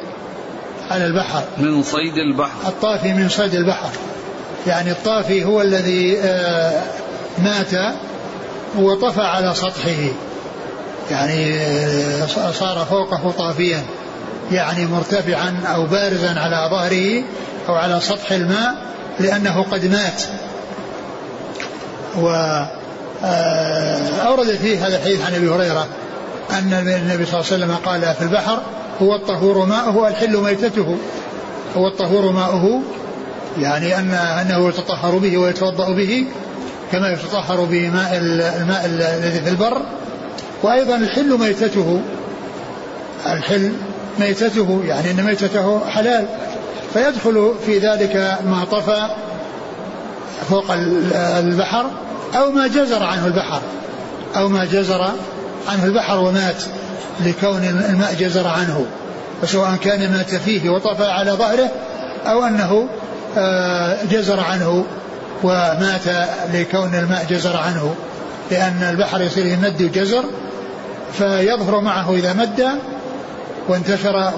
[0.90, 1.44] على البحر.
[1.58, 2.68] من صيد البحر.
[2.68, 3.90] الطافي من صيد البحر.
[4.68, 6.84] يعني الطافي هو الذي آه،
[7.38, 7.96] مات
[8.78, 10.12] وطفى على سطحه.
[11.12, 13.84] يعني آه، صار فوقه طافيا.
[14.52, 17.24] يعني مرتفعا أو بارزا على ظهره
[17.70, 18.76] أو على سطح الماء
[19.20, 20.22] لأنه قد مات.
[22.22, 22.28] و
[23.24, 25.88] آه، أورد فيه هذا الحديث عن أبي هريرة
[26.52, 28.62] أن النبي صلى الله عليه وسلم قال في البحر
[29.02, 30.98] هو الطهور ماؤه الحل ميتته.
[31.78, 32.82] هو الطهور ماؤه
[33.60, 36.26] يعني أن أنه يتطهر به ويتوضأ به
[36.92, 39.82] كما يتطهر بماء الماء الذي في البر.
[40.64, 42.02] وأيضا الحل ميتته.
[43.26, 43.72] الحل
[44.20, 46.26] ميتته يعني أن ميتته حلال.
[46.94, 49.10] فيدخل في ذلك ما طفى
[50.50, 50.66] فوق
[51.38, 51.86] البحر
[52.36, 53.62] أو ما جزر عنه البحر
[54.36, 55.02] أو ما جزر
[55.68, 56.64] عنه البحر ومات
[57.26, 58.86] لكون الماء جزر عنه
[59.42, 61.70] فسواء كان مات فيه وطفى على ظهره
[62.26, 62.88] أو أنه
[63.38, 64.86] آه، جزر عنه
[65.44, 67.96] ومات لكون الماء جزر عنه
[68.52, 70.24] لأن البحر يصير يمد وجزر
[71.18, 72.68] فيظهر معه إذا مد
[73.68, 74.32] وانتشر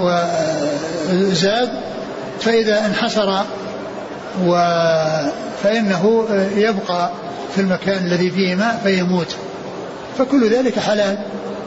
[1.12, 1.70] وزاد
[2.40, 3.44] فإذا انحسر
[4.46, 4.56] و
[5.64, 6.26] فإنه
[6.56, 7.10] يبقى
[7.58, 9.36] في المكان الذي فيه ماء فيموت.
[10.18, 11.18] فكل ذلك حلال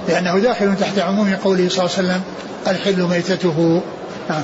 [0.09, 2.22] لأنه داخل تحت عموم قوله صلى الله عليه وسلم
[2.66, 3.82] الحل ميتته.
[4.30, 4.43] نعم.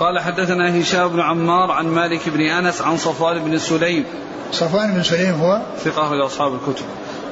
[0.00, 4.04] قال حدثنا هشام بن عمار عن مالك بن أنس عن صفوان بن سليم.
[4.52, 6.84] صفوان بن سليم هو ثقة أخرج أصحاب الكتب.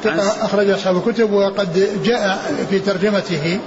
[0.04, 3.60] ثقة أخرج أصحاب الكتب وقد جاء في ترجمته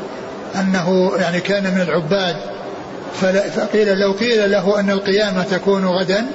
[0.56, 2.36] أنه يعني كان من العباد
[3.56, 6.26] فقيل لو قيل له أن القيامة تكون غدا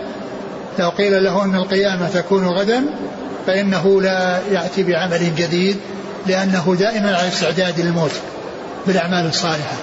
[0.78, 2.84] لو قيل له أن القيامة تكون غدا
[3.46, 5.76] فإنه لا يأتي بعمل جديد
[6.26, 8.12] لأنه دائما على استعداد للموت
[8.86, 9.76] بالأعمال الصالحة.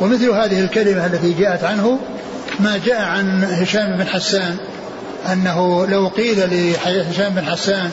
[0.00, 1.98] ومثل هذه الكلمة التي جاءت عنه
[2.60, 4.56] ما جاء عن هشام بن حسان
[5.32, 7.90] أنه لو قيل لهشام بن حسان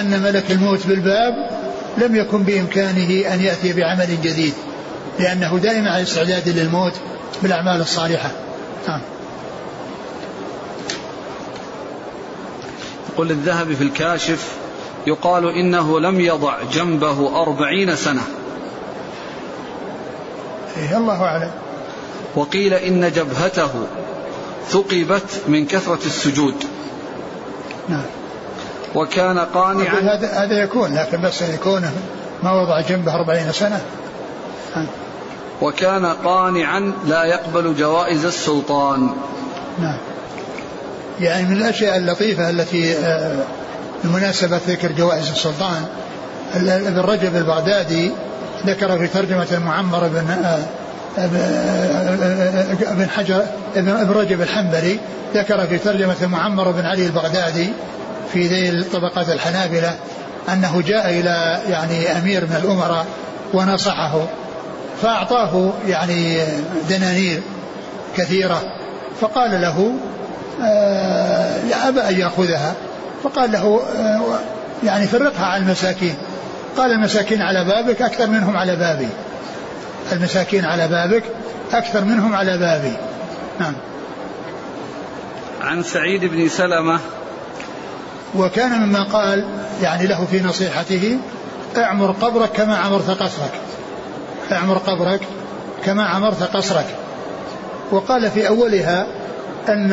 [0.00, 1.34] أن ملك الموت بالباب
[1.98, 4.52] لم يكن بإمكانه أن يأتي بعمل جديد
[5.18, 6.92] لأنه دائما على استعداد للموت
[7.42, 8.30] بالأعمال الصالحة.
[8.88, 9.00] نعم
[13.16, 14.52] يقول الذهبي في الكاشف
[15.06, 18.22] يقال إنه لم يضع جنبه أربعين سنة.
[20.76, 21.50] إيه الله أعلم.
[22.34, 23.70] وقيل إن جبهته
[24.68, 26.54] ثقبت من كثرة السجود.
[27.88, 28.04] نعم.
[28.94, 31.90] وكان قانعا هذا هذا يكون لكن بس يكون
[32.42, 33.80] ما وضع جنبه أربعين سنة.
[34.76, 34.86] نعم.
[35.62, 39.10] وكان قانعا لا يقبل جوائز السلطان.
[39.78, 39.98] نعم.
[41.20, 43.36] يعني من الأشياء اللطيفة التي آه،
[44.04, 45.84] بمناسبة ذكر جوائز السلطان
[46.66, 48.10] ابن رجب البغدادي
[48.66, 50.58] ذكر في ترجمة المعمر بن آه،
[51.18, 53.42] آه، ابن حجر
[53.76, 54.98] ابن رجب الحنبلي
[55.34, 57.68] ذكر في ترجمة المعمر بن علي البغدادي
[58.32, 59.96] في ذيل طبقات الحنابلة
[60.52, 63.06] أنه جاء إلى يعني أمير من الأمراء
[63.54, 64.26] ونصحه
[65.02, 66.38] فأعطاه يعني
[66.88, 67.42] دنانير
[68.16, 68.62] كثيرة
[69.20, 69.92] فقال له
[70.62, 72.74] آه، أبى أن يأخذها.
[73.24, 74.20] فقال له آه،
[74.84, 76.14] يعني فرقها على المساكين.
[76.76, 79.08] قال المساكين على بابك أكثر منهم على بابي.
[80.12, 81.22] المساكين على بابك
[81.72, 82.96] أكثر منهم على بابي.
[83.60, 83.74] نعم.
[85.60, 87.00] عن سعيد بن سلمة.
[88.34, 89.44] وكان مما قال
[89.82, 91.18] يعني له في نصيحته
[91.76, 93.52] اعمر قبرك كما عمرت قصرك.
[94.52, 95.20] اعمر قبرك
[95.84, 96.86] كما عمرت قصرك.
[97.90, 99.06] وقال في أولها
[99.68, 99.92] أن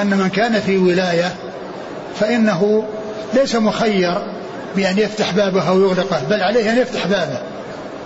[0.00, 1.32] أن من كان في ولاية
[2.20, 2.84] فإنه
[3.34, 4.14] ليس مخير
[4.76, 7.38] بأن يفتح بابه أو يغلقه بل عليه أن يفتح بابه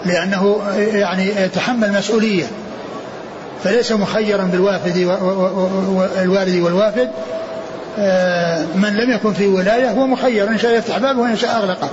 [0.07, 2.45] لأنه يعني يتحمل مسؤولية.
[3.65, 7.09] فليس مخيرا بالوافد والوارد والوافد.
[7.99, 11.91] آه، من لم يكن في ولاية هو مخير إن شاء يفتح بابه وإن شاء أغلقه.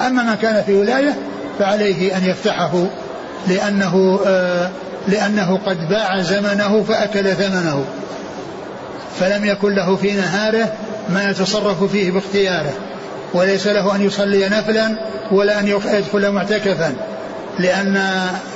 [0.00, 1.16] أما من كان في ولاية
[1.58, 2.86] فعليه أن يفتحه
[3.48, 4.70] لأنه آه،
[5.08, 7.84] لأنه قد باع زمنه فأكل ثمنه.
[9.20, 10.72] فلم يكن له في نهاره
[11.08, 12.72] ما يتصرف فيه باختياره
[13.34, 14.96] وليس له أن يصلي نفلا
[15.32, 16.94] ولا أن يدخل معتكفا
[17.58, 18.02] لأن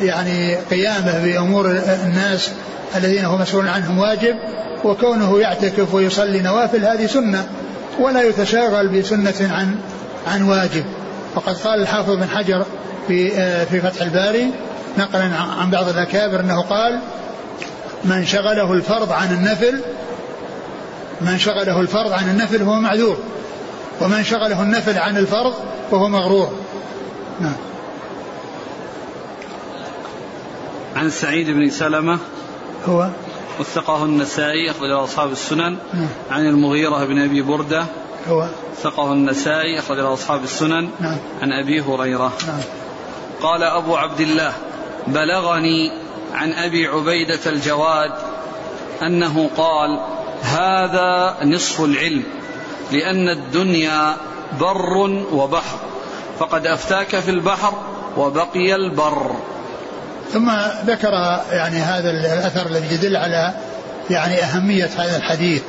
[0.02, 1.70] يعني قيامه بأمور
[2.04, 2.50] الناس
[2.96, 4.36] الذين هو مسؤول عنهم واجب
[4.84, 7.46] وكونه يعتكف ويصلي نوافل هذه سنة
[8.00, 9.76] ولا يتشاغل بسنة عن
[10.26, 10.84] عن واجب.
[11.36, 12.64] وقد قال الحافظ بن حجر
[13.08, 13.30] في
[13.66, 14.50] في فتح الباري
[14.98, 15.24] نقلا
[15.60, 16.98] عن بعض الأكابر أنه قال
[18.04, 19.80] من شغله الفرض عن النفل
[21.20, 23.16] من شغله الفرض عن النفل هو معذور
[24.00, 25.54] ومن شغله النفل عن الفرض
[25.90, 26.52] فهو مغرور.
[27.40, 27.56] نعم.
[30.96, 32.18] عن سعيد بن سلمة
[32.86, 33.08] هو؟
[33.60, 35.76] وثقه النسائي أخرجه أصحاب السنن.
[35.94, 36.08] نعم.
[36.30, 37.84] عن المغيرة بن أبي بردة
[38.28, 38.46] هو؟
[38.82, 40.90] ثقه النسائي أخرجه أصحاب السنن.
[41.00, 41.16] نعم.
[41.42, 42.32] عن أبي هريرة.
[42.46, 42.60] نعم.
[43.42, 44.52] قال أبو عبد الله
[45.06, 45.92] بلغني
[46.34, 48.12] عن أبي عبيدة الجواد
[49.02, 50.00] أنه قال
[50.44, 52.22] هذا نصف العلم
[52.92, 54.16] لأن الدنيا
[54.60, 54.96] بر
[55.32, 55.78] وبحر.
[56.38, 57.72] فقد أفتاك في البحر
[58.16, 59.36] وبقي البر.
[60.32, 60.50] ثم
[60.86, 63.54] ذكر يعني هذا الأثر الذي يدل على
[64.10, 65.62] يعني أهمية هذا الحديث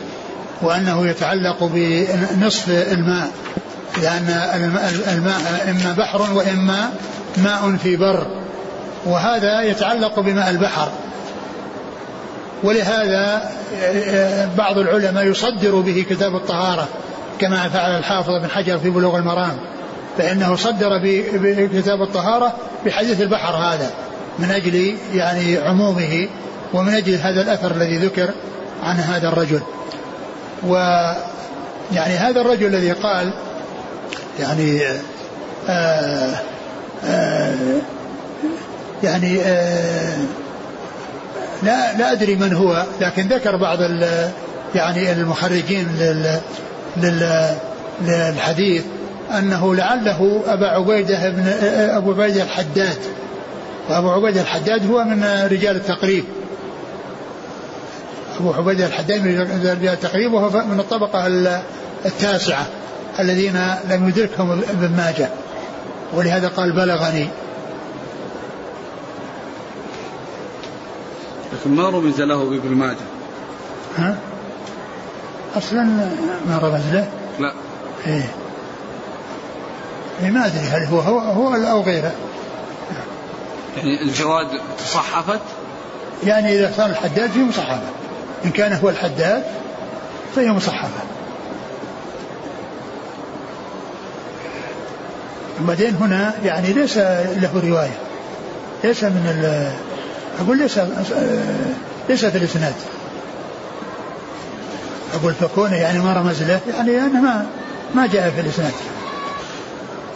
[0.62, 3.32] وأنه يتعلق بنصف الماء.
[4.02, 4.28] لأن
[5.14, 6.90] الماء إما بحر وإما
[7.38, 8.28] ماء في بر.
[9.06, 10.92] وهذا يتعلق بماء البحر.
[12.66, 13.52] ولهذا
[14.58, 16.88] بعض العلماء يصدر به كتاب الطهارة
[17.40, 19.58] كما فعل الحافظ بن حجر في بلوغ المرام
[20.18, 21.02] فإنه صدر
[21.34, 22.54] بكتاب الطهارة
[22.86, 23.92] بحديث البحر هذا
[24.40, 26.28] من أجل يعني عمومه
[26.74, 28.30] ومن أجل هذا الأثر الذي ذكر
[28.84, 29.62] عن هذا الرجل.
[30.68, 30.76] و
[31.94, 33.34] يعني هذا الرجل الذي قال
[34.40, 34.82] يعني
[35.70, 36.36] آآ
[37.06, 37.56] آآ
[39.04, 40.18] يعني آآ
[41.64, 43.80] لا لا أدري من هو لكن ذكر بعض
[44.76, 45.88] يعني المخرجين
[46.98, 47.56] لل
[48.02, 48.84] للحديث
[49.38, 51.48] أنه لعله أبا عبيدة بن
[51.90, 52.98] أبو عبيدة الحداد.
[53.90, 56.24] وأبو عبيدة الحداد هو من رجال التقريب.
[58.40, 59.42] أبو عبيدة الحداد من
[59.82, 61.28] رجال التقريب وهو من الطبقة
[62.06, 62.66] التاسعة
[63.20, 65.30] الذين لم يدركهم ابن ماجه.
[66.14, 67.28] ولهذا قال بلغني.
[71.56, 72.98] لكن ما رمز له بابن ماجه.
[73.98, 74.18] ها؟
[75.56, 75.84] أصلا
[76.48, 77.54] ما رمز له؟ لا.
[78.08, 78.30] إيه.
[80.24, 82.12] إيه ما أدري هل هو هو, هو أو غيره؟
[83.78, 84.48] يعني الجواد
[84.78, 85.40] تصحفت
[86.24, 87.90] يعني إذا صار الحداد فيه مصحفه
[88.46, 89.44] إن كان هو الحداد
[90.36, 90.90] فهي مصحفه
[95.60, 97.98] بعدين هنا يعني ليس له رواية.
[98.84, 99.72] ليس من
[100.40, 100.80] أقول ليس
[102.10, 102.74] ليس في الإسناد.
[105.14, 107.46] أقول فكونه يعني ما رمز له يعني أنه ما
[107.96, 108.74] ما جاء في الإسناد.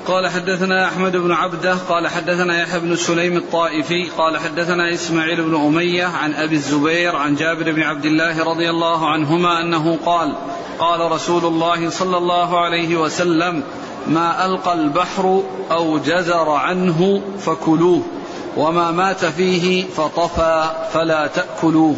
[0.07, 5.55] قال حدثنا أحمد بن عبده قال حدثنا يحيى بن سليم الطائفي قال حدثنا إسماعيل بن
[5.55, 10.35] أمية عن أبي الزبير عن جابر بن عبد الله رضي الله عنهما أنه قال
[10.79, 13.63] قال رسول الله صلى الله عليه وسلم
[14.07, 18.01] ما ألقى البحر أو جزر عنه فكلوه.
[18.57, 21.95] وما مات فيه فطفى فلا تأكلوه.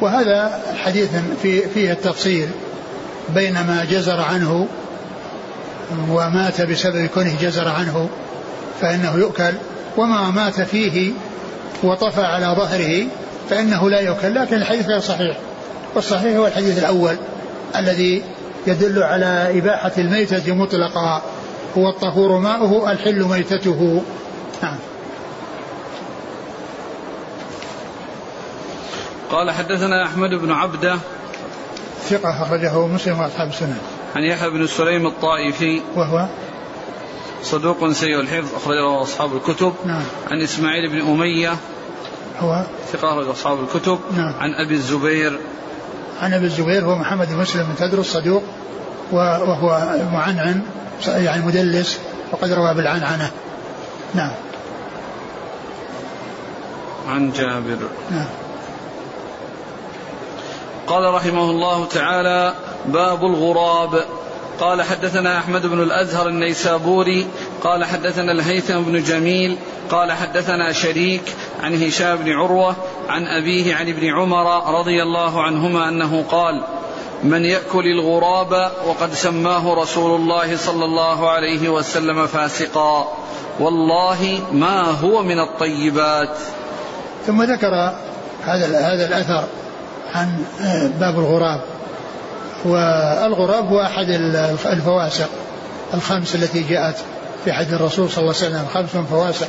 [0.00, 1.10] وهذا الحديث
[1.42, 2.48] في فيه التفصيل
[3.34, 4.68] بين ما جزر عنه
[6.10, 8.08] ومات بسبب كونه جزر عنه
[8.80, 9.52] فإنه يؤكل
[9.96, 11.12] وما مات فيه
[11.82, 13.06] وطفى على ظهره
[13.50, 14.34] فإنه لا يؤكل.
[14.34, 15.36] لكن الحديث غير صحيح
[15.94, 17.16] والصحيح هو الحديث الأول
[17.76, 18.22] الذي
[18.66, 21.22] يدل على إباحة الميتة مطلقا
[21.78, 24.02] هو الطهور ماؤه الحل ميتته.
[24.62, 24.76] نعم.
[29.34, 30.98] قال حدثنا أحمد بن عبدة.
[32.08, 33.78] ثقة أخرجه مسلم وأصحاب السنة.
[34.16, 35.82] عن يحيى بن سليم الطائفي.
[35.96, 36.26] وهو؟
[37.42, 39.72] صدوق سيء الحفظ أخرجه أصحاب الكتب.
[39.84, 40.02] نعم.
[40.30, 41.56] عن إسماعيل بن أمية.
[42.40, 42.62] هو؟
[42.92, 43.98] ثقة أخرج أصحاب الكتب.
[44.16, 44.32] نعم.
[44.40, 45.38] عن أبي الزبير.
[46.22, 48.42] عن أبي الزبير هو محمد بن مسلم بن تدرس صدوق
[49.12, 50.62] وهو معنعن
[51.06, 52.00] يعني مدلس
[52.32, 53.30] وقد روى بالعنعنه
[54.14, 54.32] نعم.
[57.08, 57.78] عن جابر.
[58.10, 58.26] نعم.
[60.86, 62.54] قال رحمه الله تعالى
[62.86, 64.04] باب الغراب.
[64.60, 67.26] قال حدثنا أحمد بن الأزهر النيسابوري.
[67.64, 69.56] قال حدثنا الهيثم بن جميل.
[69.90, 71.22] قال حدثنا شريك
[71.62, 72.76] عن هشام بن عروة
[73.08, 76.62] عن أبيه عن ابن عمر رضي الله عنهما أنه قال
[77.22, 83.08] من يأكل الغراب وقد سماه رسول الله صلى الله عليه وسلم فاسقا.
[83.60, 86.36] والله ما هو من الطيبات.
[87.26, 87.74] ثم ذكر
[88.44, 89.44] هذا هذا الأثر
[90.14, 90.44] عن
[91.00, 91.60] باب الغراب.
[92.64, 94.06] والغراب هو أحد
[94.66, 95.28] الفواسق
[95.94, 96.96] الخمس التي جاءت
[97.44, 98.66] في حد الرسول صلى الله عليه وسلم.
[98.74, 99.48] خمس فواسق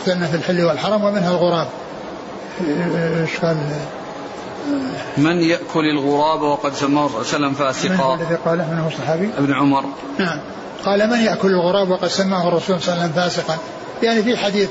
[0.00, 1.66] اقتلنا في الحل والحرم ومنها الغراب.
[3.20, 3.56] إيش قال؟
[5.16, 8.88] من يأكل الغراب وقد سماه صلى الله عليه وسلم فاسقا؟ من الذي قاله؟ من هو
[8.88, 9.84] الصحابي؟ ابن عمر.
[10.18, 10.38] نعم.
[10.84, 13.56] قال من يأكل الغراب وقد سماه الرسول صلى الله عليه وسلم فاسقا؟
[14.02, 14.68] يعني في حديث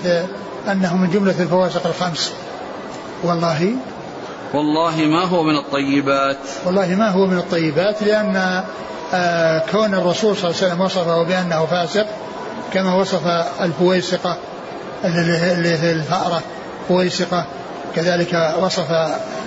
[0.72, 2.34] أنه من جملة الفواسق الخمس.
[3.24, 3.72] والله
[4.54, 6.38] والله ما هو من الطيبات.
[6.66, 8.64] والله ما هو من الطيبات لأن
[9.14, 12.06] آه كون الرسول صلى الله عليه وسلم وصفه بأنه فاسق
[12.74, 13.28] كما وصف
[13.62, 14.38] الفويسقة
[15.06, 16.42] اللي هي الفأرة
[16.88, 17.46] فويسقة
[17.96, 18.90] كذلك وصف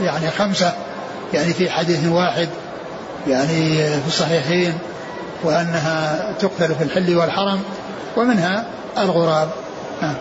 [0.03, 0.72] يعني خمسة
[1.34, 2.48] يعني في حديث واحد
[3.28, 4.78] يعني في الصحيحين
[5.44, 7.62] وأنها تقتل في الحل والحرم
[8.16, 8.66] ومنها
[8.98, 9.48] الغراب.
[10.03, 10.14] نعم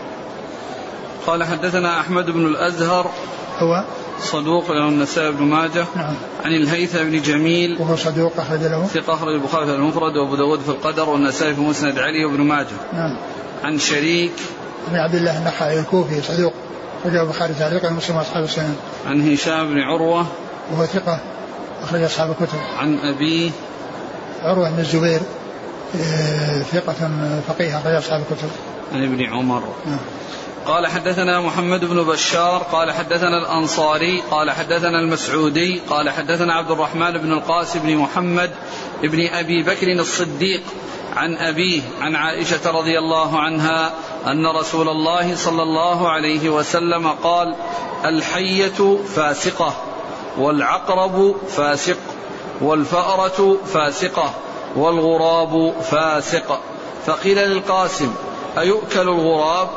[1.26, 3.10] قال حدثنا أحمد بن الأزهر.
[3.58, 3.84] هو؟
[4.22, 6.14] صدوق له النسائي بن ماجه نعم.
[6.44, 7.76] عن الهيثم بن جميل.
[7.80, 8.86] وهو صدوق أخرج له.
[8.86, 12.66] ثقة أخرج البخاري في المفرد وأبو داود في القدر والنسائي في مسند علي وابن ماجه.
[12.92, 13.16] نعم.
[13.64, 14.32] عن شريك.
[14.88, 16.52] بن عبد الله النخعي الكوفي صدوق.
[17.04, 18.76] أخرج البخاري تعليقا ومسلم أصحاب السنن.
[19.06, 20.26] عن هشام بن عروة.
[20.72, 21.20] وهو ثقة.
[21.82, 22.58] أخرج أصحاب الكتب.
[22.78, 23.50] عن أبيه
[24.42, 25.20] عروة بن الزبير.
[25.96, 27.10] آه، ثقة
[27.48, 28.48] فقيه أخرج أصحاب الكتب.
[28.92, 29.62] عن ابن عمر.
[29.86, 29.98] نعم.
[30.66, 37.12] قال حدثنا محمد بن بشار قال حدثنا الأنصاري قال حدثنا المسعودي قال حدثنا عبد الرحمن
[37.12, 38.50] بن القاسم بن محمد
[39.02, 40.62] بن أبي بكر الصديق
[41.16, 43.92] عن أبيه عن عائشة رضي الله عنها
[44.26, 47.54] أن رسول الله صلى الله عليه وسلم قال
[48.04, 49.74] الحية فاسقة
[50.38, 51.98] والعقرب فاسق
[52.60, 54.34] والفأرة فاسقة
[54.76, 56.60] والغراب فاسق.
[57.06, 58.14] فقيل للقاسم
[58.58, 59.68] أيؤكل الغراب؟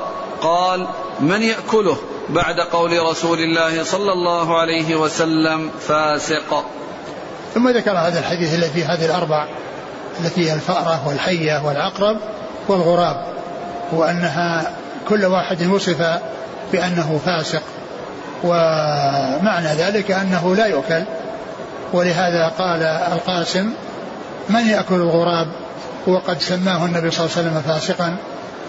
[0.44, 0.88] قال
[1.20, 1.98] من يأكله
[2.30, 6.66] بعد قول رسول الله صلى الله عليه وسلم فاسق؟
[7.54, 9.48] ثم ذكر هذا الحديث الذي في هذه الأربع
[10.20, 12.18] التي هي الفأرة والحية والعقرب
[12.68, 13.26] والغراب
[13.92, 14.76] وأنها
[15.10, 16.20] كل واحد وصف
[16.72, 17.62] بأنه فاسق
[18.44, 21.04] ومعنى ذلك أنه لا يؤكل.
[21.94, 23.74] ولهذا قال القاسم
[24.50, 25.48] من يأكل الغراب
[26.08, 28.18] وقد سماه النبي صلى الله عليه وسلم فاسقا؟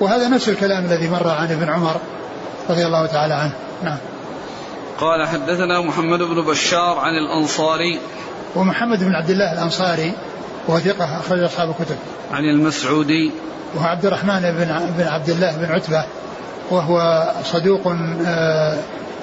[0.00, 1.96] وهذا نفس الكلام الذي مر عن ابن عمر
[2.70, 3.52] رضي الله تعالى عنه.
[3.84, 3.98] نعم.
[5.00, 8.00] قال حدثنا محمد بن بشار عن الأنصاري.
[8.56, 10.12] ومحمد بن عبد الله الأنصاري
[10.68, 11.96] وهو ثقة أخرج أصحاب الكتب.
[12.32, 13.32] عن المسعودي.
[13.74, 16.04] وهو عبد الرحمن بن بن عبد الله بن عتبة
[16.70, 17.94] وهو صدوق
[18.26, 18.78] آه،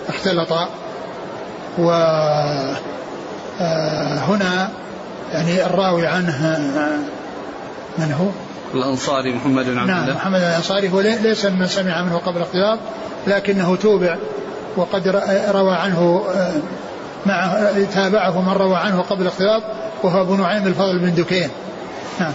[0.10, 0.52] اختلط
[1.78, 1.92] و
[3.62, 4.70] آه، هنا
[5.34, 7.00] يعني الراوي عنه آه،
[7.98, 12.02] من هو؟ الأنصاري محمد بن عبد نعم الله محمد الأنصاري هو لي- ليس من سمع
[12.02, 12.80] منه قبل الاختلاط
[13.28, 14.18] لكنه توبع
[14.78, 15.08] وقد
[15.52, 16.54] روى عنه آه،
[17.26, 17.58] مع
[17.94, 19.64] تابعه من روى عنه قبل الاختلاط
[20.04, 21.50] وهو أبو نعيم الفضل بن دكين.
[22.20, 22.34] نعم.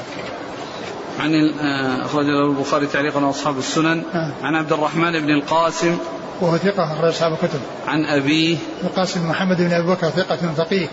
[1.20, 1.30] عن
[1.60, 4.02] آه، أخرج له البخاري تعليقا وأصحاب السنن.
[4.14, 4.32] نعم.
[4.42, 5.98] عن عبد الرحمن بن القاسم.
[6.40, 7.60] وهو ثقة أخرج أصحاب الكتب.
[7.88, 8.56] عن أبيه.
[8.84, 10.86] القاسم محمد بن أبي بكر ثقة فقيه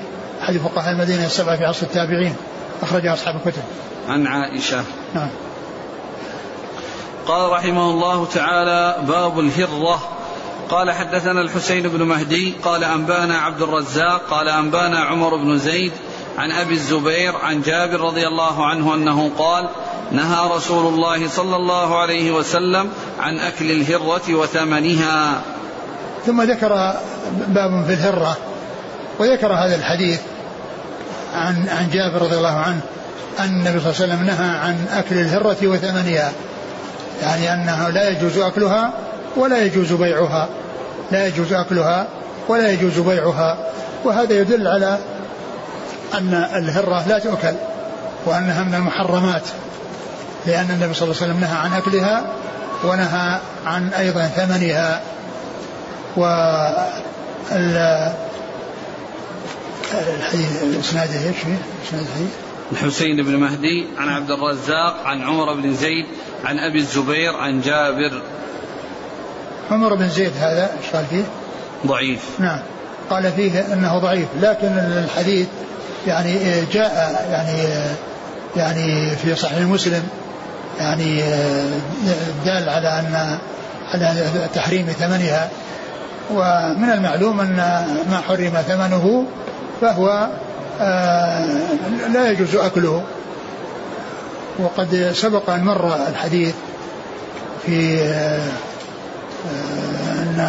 [0.44, 2.36] أحد فقهاء المدينة السبعة في عصر التابعين.
[2.84, 3.64] أخرج أصحاب الكتب.
[4.10, 4.84] عن عائشة.
[5.14, 5.30] نعم.
[7.28, 10.00] قال رحمه الله تعالى باب الهرة.
[10.70, 12.54] قال حدثنا الحسين بن مهدي.
[12.64, 14.22] قال أنبانا عبد الرزاق.
[14.30, 15.92] قال أنبانا عمر بن زيد
[16.38, 19.70] عن أبي الزبير عن جابر رضي الله عنه أنه قال
[20.12, 25.42] نهى رسول الله صلى الله عليه وسلم عن أكل الهرة وثمنها.
[26.26, 26.94] ثم ذكر
[27.48, 28.38] باب في الهرة
[29.20, 30.22] وذكر هذا الحديث.
[31.36, 32.80] عن عن جابر رضي الله عنه
[33.40, 36.32] أن النبي صلى الله عليه وسلم نهى عن أكل الهرة وثمنها.
[37.22, 38.94] يعني أنه لا يجوز أكلها
[39.36, 40.48] ولا يجوز بيعها.
[41.12, 42.08] لا يجوز أكلها
[42.48, 43.58] ولا يجوز بيعها.
[44.04, 44.98] وهذا يدل على
[46.14, 47.54] أن الهرة لا تؤكل
[48.26, 49.44] وأنها من المحرمات
[50.46, 52.24] لأن النبي صلى الله عليه وسلم نهى عن أكلها
[52.84, 55.02] ونهى عن أيضا ثمنها.
[56.18, 56.26] و
[59.94, 61.38] الحديث اسناده إيش؟
[61.88, 62.30] إسناد الحديث
[62.72, 66.06] الحسين بن مهدي عن عبد الرزاق عن عمر بن زيد
[66.46, 68.22] عن أبي الزبير عن جابر.
[69.72, 71.24] عمر بن زيد هذا إيش قال فيه؟
[71.88, 72.22] ضعيف.
[72.40, 72.60] نعم.
[73.10, 75.48] قال فيه إنه ضعيف لكن الحديث
[76.08, 76.40] يعني
[76.74, 77.68] جاء يعني
[78.56, 80.04] يعني في صحيح مسلم
[80.80, 81.22] يعني
[82.46, 83.38] دال على أن
[83.94, 84.26] على
[84.56, 85.50] تحريم ثمنها.
[86.32, 87.56] ومن المعلوم أن
[88.12, 89.26] ما حرم ثمنه
[89.82, 90.30] فهو
[90.82, 91.46] آه،
[92.14, 93.04] لا يجوز أكله.
[94.60, 96.56] وقد سبق أن مر الحديث
[97.66, 98.52] في آه،
[100.16, 100.40] أن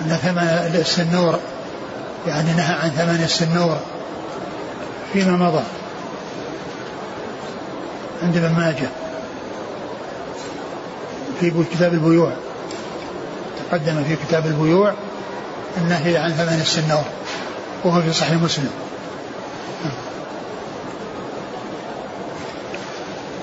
[0.00, 1.38] أن ثمن السنور
[2.26, 3.76] يعني نهى عن ثمن السنور
[5.12, 5.62] فيما مضى
[8.22, 8.88] عند ابن ماجه
[11.40, 12.32] في كتاب البيوع.
[13.70, 14.92] تقدم في كتاب البيوع
[15.76, 17.04] النهي عن ثمن السنور.
[17.84, 18.70] وهو في صحيح مسلم.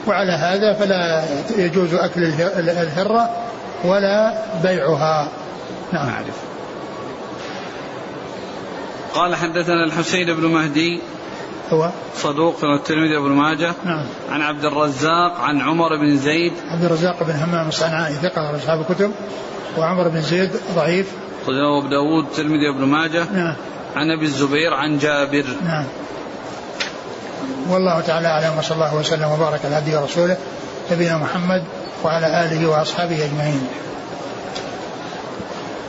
[0.08, 1.24] وعلى هذا فلا
[1.58, 2.24] يجوز أكل
[2.58, 3.30] الهرة
[3.84, 5.32] ولا بيعها.
[5.94, 6.10] نعم.
[6.10, 6.42] أعرف.
[9.14, 11.02] قال حدثنا الحسين بن مهدي.
[11.70, 13.74] هو؟ صدوق الترمذي بن ماجه.
[13.86, 14.06] نعم.
[14.32, 16.54] عن عبد الرزاق عن عمر بن زيد.
[16.68, 19.12] عبد الرزاق بن همام الصنعاني ثقة أصحاب الكتب.
[19.78, 21.12] وعمر بن زيد ضعيف.
[21.46, 23.26] خرجه أبو داود الترمذي بن ماجه.
[23.34, 23.56] نعم.
[23.96, 25.86] عن أبي الزبير عن جابر نعم
[27.70, 30.38] والله تعالى أعلم وصلى الله وسلم وبارك على عبده ورسوله
[30.92, 31.64] نبينا محمد
[32.04, 33.68] وعلى آله وأصحابه أجمعين.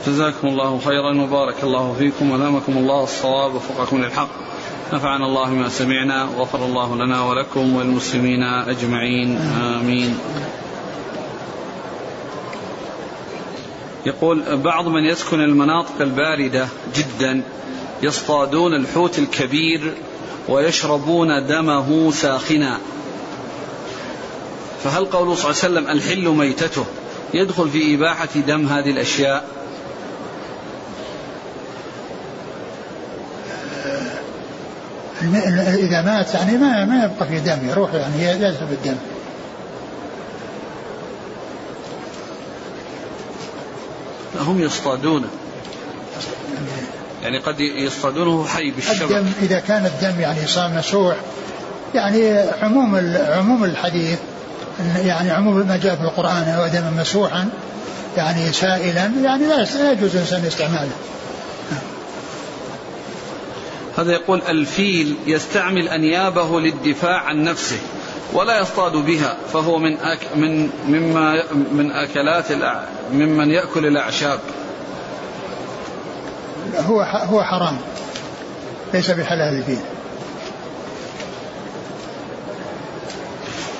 [0.07, 4.29] جزاكم الله خيرا وبارك الله فيكم ولامكم الله الصواب وفقكم للحق.
[4.93, 9.37] نفعنا الله ما سمعنا وغفر الله لنا ولكم وللمسلمين أجمعين
[9.81, 10.19] آمين.
[14.05, 17.43] يقول بعض من يسكن المناطق الباردة جدا
[18.03, 19.93] يصطادون الحوت الكبير
[20.49, 22.77] ويشربون دمه ساخنا.
[24.83, 26.85] فهل قوله صلى الله عليه وسلم الحل ميتته؟
[27.33, 29.45] يدخل في إباحة دم هذه الأشياء.
[35.87, 38.95] إذا مات يعني ما ما يبقى في دم يروح يعني يذهب الدم
[44.39, 45.27] هم يصطادونه
[47.23, 49.01] يعني قد يصطادونه حي بالشبك.
[49.01, 51.15] الدم إذا كان الدم يعني صار مسوح
[51.95, 54.19] يعني عموم عموم الحديث
[54.95, 57.49] يعني عموم ما جاء في القرآن ودما مسوحا
[58.17, 60.91] يعني سائلا يعني لا يجوز الإنسان استعماله.
[63.97, 67.79] هذا يقول الفيل يستعمل أنيابه للدفاع عن نفسه
[68.33, 72.51] ولا يصطاد بها فهو من أك من مما من أكلات
[73.13, 74.39] ممن يأكل الأعشاب.
[76.87, 77.77] هو هو حرام.
[78.93, 79.77] ليس بحلال فيه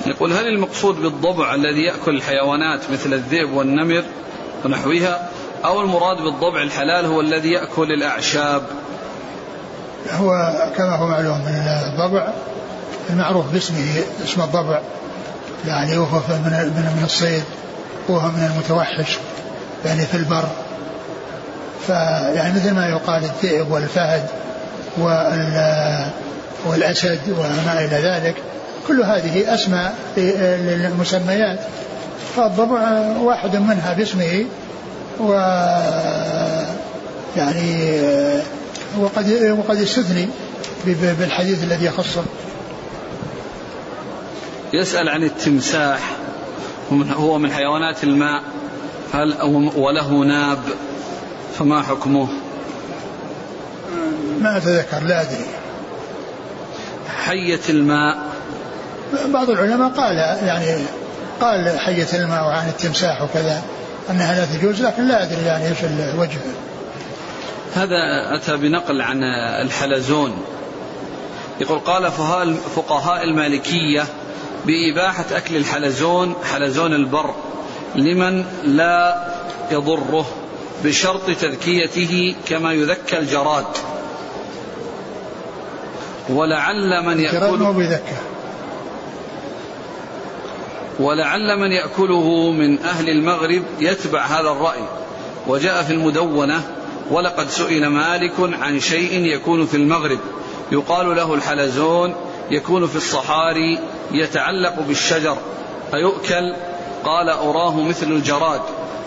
[0.06, 4.04] يقول هل المقصود بالضبع الذي يأكل الحيوانات مثل الذئب والنمر
[4.64, 5.28] ونحوها
[5.64, 8.62] أو المراد بالضبع الحلال هو الذي يأكل الأعشاب؟
[10.10, 12.32] هو كما هو معلوم من الضبع
[13.10, 14.80] المعروف باسمه اسم الضبع.
[15.66, 16.52] يعني وهو من
[16.96, 17.44] من الصيد
[18.08, 19.18] وهو من المتوحش.
[19.84, 20.44] يعني في البر
[21.86, 24.22] فيعني مثل ما يقال الذئب والفهد
[26.66, 28.34] والأسد وما إلى ذلك
[28.88, 31.58] كل هذه أسماء للمسميات.
[32.36, 32.80] فالضبع
[33.20, 34.44] واحد منها باسمه
[35.20, 35.32] و
[37.36, 38.00] يعني
[38.98, 40.28] وقد وقد استثني
[40.86, 42.24] بالحديث الذي يخصه.
[44.72, 46.00] يسأل عن التمساح
[46.92, 48.42] هو من حيوانات الماء
[49.12, 49.34] هل
[49.76, 50.58] وله ناب؟
[51.58, 52.28] فما حكمه؟
[54.40, 55.46] ما أتذكر لا أدري.
[57.24, 58.16] حية الماء.
[59.26, 60.84] بعض العلماء قال يعني
[61.40, 63.62] قال حية الماء وعن التمساح وكذا
[64.10, 66.38] أنها لا تجوز لكن لا أدري يعني إيش الوجه.
[67.74, 67.96] هذا
[68.36, 69.22] أتى بنقل عن
[69.62, 70.36] الحلزون.
[71.60, 72.10] يقول قال
[72.76, 74.04] فقهاء المالكية
[74.66, 77.34] بإباحة أكل الحلزون حلزون البر
[77.94, 79.24] لمن لا
[79.70, 80.26] يضره.
[80.84, 83.66] بشرط تذكيته كما يذكى الجراد.
[86.28, 87.38] ولعل من يأكل
[91.00, 94.84] ولعل من يأكله من أهل المغرب يتبع هذا الرأي.
[95.46, 96.62] وجاء في المدونة
[97.10, 100.18] ولقد سئل مالك عن شيء يكون في المغرب.
[100.72, 102.14] يقال له الحلزون
[102.50, 103.78] يكون في الصحاري
[104.12, 105.36] يتعلق بالشجر.
[105.90, 106.54] فيؤكل؟
[107.04, 108.60] قال أراه مثل الجراد.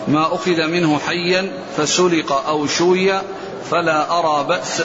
[0.08, 3.12] ما أخذ منه حيا فسلق أو شوي
[3.70, 4.82] فلا أرى بأس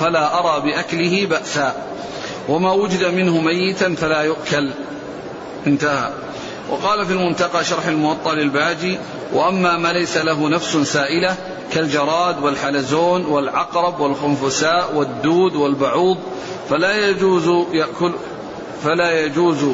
[0.00, 1.74] فلا أرى بأكله بأسا.
[2.48, 4.70] وما وجد منه ميتا فلا يؤكل.
[5.66, 6.12] انتهى.
[6.70, 8.98] وقال في المنتقى شرح الموطأ للباجي
[9.32, 11.36] وأما ما ليس له نفس سائلة
[11.72, 16.18] كالجراد والحلزون والعقرب والخنفساء والدود والبعوض
[16.70, 18.12] فلا يجوز يأكل
[18.84, 19.64] فلا يجوز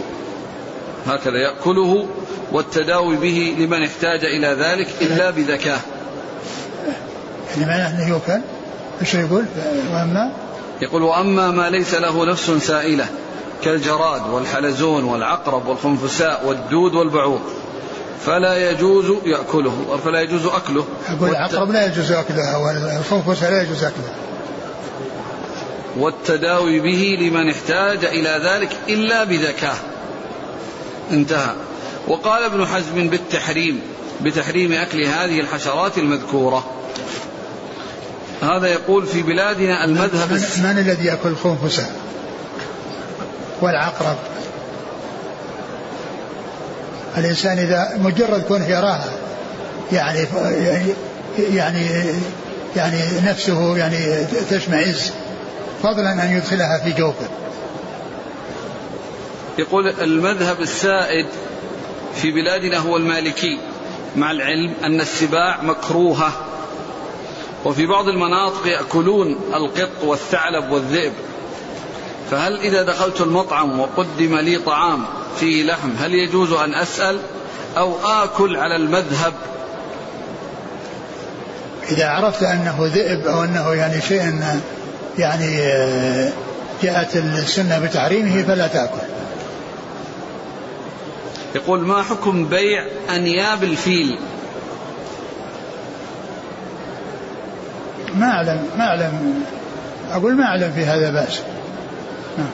[1.07, 2.07] هكذا يأكله
[2.52, 5.80] والتداوي به لمن احتاج إلى ذلك إلا بذكاء.
[7.50, 8.40] يعني معناه أنه يؤكل
[9.00, 9.44] إيش يقول؟
[9.92, 10.32] وأما؟
[10.82, 13.07] يقول وأما ما ليس له نفس سائلة
[13.64, 17.40] كالجراد والحلزون والعقرب والخنفساء والدود والبعوض
[18.26, 20.84] فلا يجوز يأكله فلا يجوز أكله.
[21.09, 24.14] أقول العقرب لا يجوز أكلها والخنفساء لا يجوز أكلها
[25.98, 29.76] والتداوي به لمن احتاج إلى ذلك إلا بذكاء.
[31.11, 31.55] انتهى.
[32.09, 33.80] وقال ابن حزم بالتحريم
[34.22, 36.64] بتحريم أكل هذه الحشرات المذكورة.
[38.42, 41.86] هذا يقول في بلادنا المذهب من, من الذي يأكل الخنفسة
[43.61, 44.16] والعقرب.
[47.16, 49.12] الإنسان إذا مجرد كونه يراها
[49.92, 50.26] يعني
[51.38, 51.86] يعني
[52.76, 55.12] يعني نفسه يعني تشمئز
[55.82, 57.28] فضلا أن يدخلها في جوفه.
[59.59, 61.26] يقول المذهب السائد
[62.14, 63.59] في بلادنا هو المالكي
[64.16, 66.32] مع العلم أن السباع مكروهة.
[67.64, 71.12] وفي بعض المناطق يأكلون القط والثعلب والذئب.
[72.30, 75.05] فهل إذا دخلت المطعم وقدم لي طعام
[75.40, 77.20] فيه لحم هل يجوز أن أسأل
[77.76, 79.32] أو آكل على المذهب؟
[81.90, 84.40] إذا عرفت أنه ذئب أو أنه يعني شيء
[85.18, 86.32] يعني آه،
[86.82, 89.07] جاءت السنة بتحريمه فلا تأكل.
[91.55, 94.18] يقول ما حكم بيع أنياب الفيل؟
[98.14, 99.44] ما أعلم ما أعلم.
[100.11, 101.40] أقول ما أعلم في هذا بأس.
[102.38, 102.50] نعم.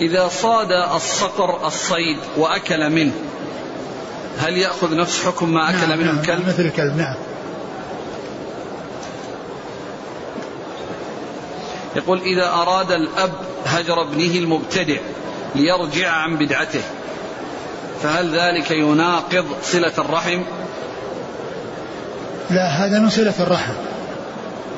[0.00, 3.12] إذا صاد الصقر الصيد وأكل منه
[4.38, 7.16] هل يأخذ نفس حكم ما أكل نعم منه نعم الكلب؟ مثل الكلب نعم.
[11.96, 13.32] يقول إذا أراد الأب
[13.66, 14.96] هجر ابنه المبتدع
[15.56, 16.82] ليرجع عن بدعته.
[18.02, 20.42] فهل ذلك يناقض صلة الرحم؟
[22.50, 23.72] لا هذا من صلة الرحم.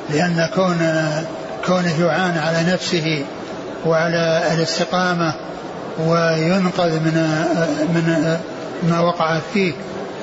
[0.09, 0.77] لأن كون
[1.65, 3.25] كونه يعان على نفسه
[3.85, 5.33] وعلى الاستقامة
[5.99, 7.13] وينقذ من
[7.93, 8.37] من
[8.89, 9.73] ما وقع فيه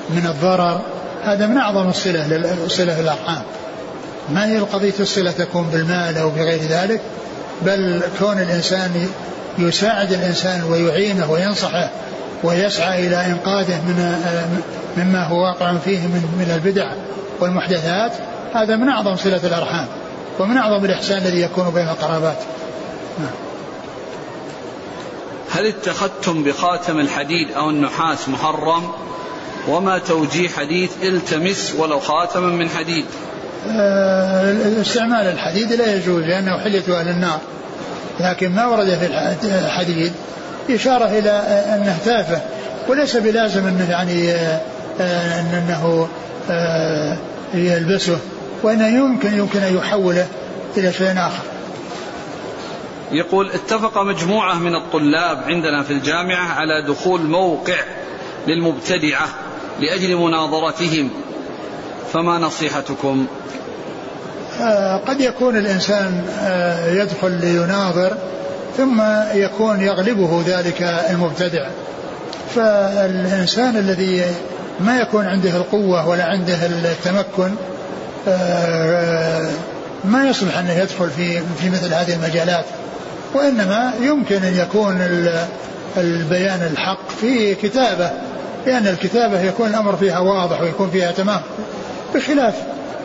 [0.09, 0.81] من الضرر
[1.23, 3.41] هذا من أعظم الصلة صلة الأرحام.
[4.29, 7.01] ما هي القضية الصلة تكون بالمال أو بغير ذلك؟
[7.61, 9.09] بل كون الإنسان
[9.57, 11.89] يساعد الإنسان ويعينه وينصحه
[12.43, 14.17] ويسعى إلى إنقاذه من
[14.97, 16.93] مما هو واقع فيه من من البدع
[17.39, 18.11] والمحدثات
[18.53, 19.87] هذا من أعظم صلة الأرحام
[20.39, 22.37] ومن أعظم الإحسان الذي يكون بين القرابات.
[25.51, 28.91] هل اتخذتم بخاتم الحديد أو النحاس محرم
[29.67, 33.05] وما توجيه حديث التمس ولو خاتما من حديد
[34.81, 37.39] استعمال الحديد لا يجوز لأنه حلية أهل النار.
[38.19, 40.11] لكن ما ورد في الحديد
[40.69, 41.31] إشارة إلى
[41.75, 42.41] أنه تافه
[42.87, 44.31] وليس بلازم أنه يعني
[45.01, 46.07] آه، أنه
[46.49, 47.17] آه،
[47.53, 48.17] يلبسه
[48.63, 50.27] وأنه يمكن يمكن أن يحوله
[50.77, 51.43] إلى شيء آخر.
[53.11, 57.77] يقول اتفق مجموعة من الطلاب عندنا في الجامعة على دخول موقع
[58.47, 59.27] للمبتدعة
[59.79, 61.09] لأجل مناظرتهم
[62.17, 63.27] فما نصيحتكم؟
[64.61, 68.17] آه، قد يكون الإنسان آه، يدخل ليناظر
[68.77, 69.01] ثم
[69.33, 71.67] يكون يغلبه ذلك المبتدع.
[72.55, 74.23] فالإنسان الذي
[74.79, 77.55] ما يكون عنده القوة ولا عنده التمكن
[78.27, 79.49] آه،
[80.05, 82.65] ما يصلح أنه يدخل في في مثل هذه المجالات.
[83.33, 85.07] وإنما يمكن أن يكون
[85.97, 88.11] البيان الحق في كتابة
[88.65, 91.41] لأن الكتابة يكون الأمر فيها واضح ويكون فيها تمام.
[92.15, 92.55] بخلاف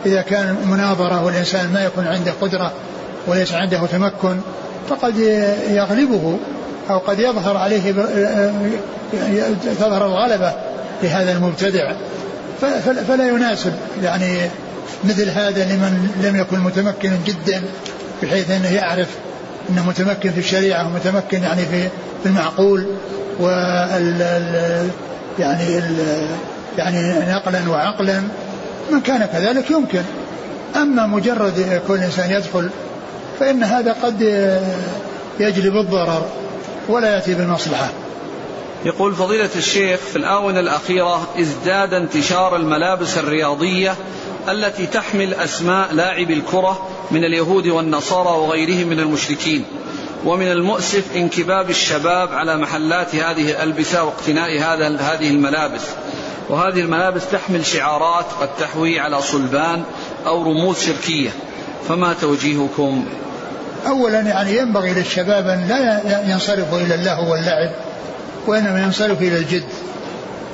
[0.05, 2.71] إذا كان مناظرة والإنسان ما يكون عنده قدرة
[3.27, 4.37] وليس عنده تمكن
[4.89, 5.17] فقد
[5.69, 6.37] يغلبه
[6.89, 7.91] أو قد يظهر عليه
[9.79, 10.53] تظهر الغلبة
[11.03, 11.93] لهذا المبتدع.
[13.07, 13.73] فلا يناسب
[14.03, 14.37] يعني
[15.03, 17.61] مثل هذا لمن لم يكن متمكنا جدا
[18.23, 19.07] بحيث أنه يعرف
[19.69, 21.89] أنه متمكن في الشريعة ومتمكن يعني في
[22.25, 22.87] المعقول
[23.39, 24.21] وال
[25.39, 25.97] يعني ال
[26.77, 28.21] يعني نقلا وعقلا.
[28.91, 30.03] من كان كذلك يمكن.
[30.75, 32.69] أما مجرد كل إنسان يدخل
[33.39, 34.21] فإن هذا قد
[35.39, 36.25] يجلب الضرر
[36.89, 37.89] ولا يأتي بالمصلحة.
[38.85, 43.95] يقول فضيلة الشيخ في الآونة الأخيرة ازداد انتشار الملابس الرياضية
[44.49, 49.65] التي تحمل أسماء لاعبي الكرة من اليهود والنصارى وغيرهم من المشركين
[50.25, 55.81] ومن المؤسف انكباب الشباب على محلات هذه الألبسة واقتناء هذا هذه الملابس.
[56.49, 59.83] وهذه الملابس تحمل شعارات قد تحوي على صلبان
[60.25, 61.29] أو رموز شركية.
[61.87, 63.05] فما توجيهكم؟
[63.87, 67.71] أولا يعني ينبغي للشباب أن لا ينصرفوا إلى اللهو واللعب
[68.47, 69.63] وإنما ينصرف إلى الجد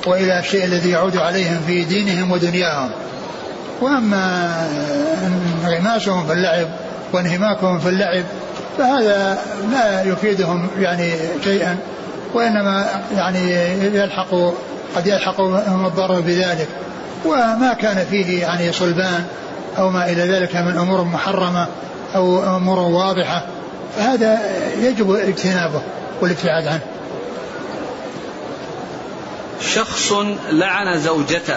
[0.06, 2.90] وإلى الشيء الذي يعود عليهم في دينهم ودنياهم.
[3.80, 4.54] وأما
[5.64, 6.68] انغماسهم في اللعب
[7.12, 8.24] وانهماكهم في اللعب
[8.78, 9.38] فهذا
[9.72, 11.12] لا يفيدهم يعني
[11.44, 11.78] شيئا
[12.34, 12.86] وإنما
[13.16, 13.52] يعني
[13.96, 14.34] يلحق
[14.96, 16.68] قد يلحقهم الضرر بذلك.
[17.24, 19.24] وما كان فيه يعني صلبان
[19.78, 21.66] أو ما إلى ذلك من أمور محرمة
[22.14, 23.46] أو أمور واضحة
[23.96, 24.38] فهذا
[24.78, 25.82] يجب اجتنابه
[26.20, 26.80] والابتعاد عنه.
[29.60, 30.12] شخص
[30.50, 31.56] لعن زوجته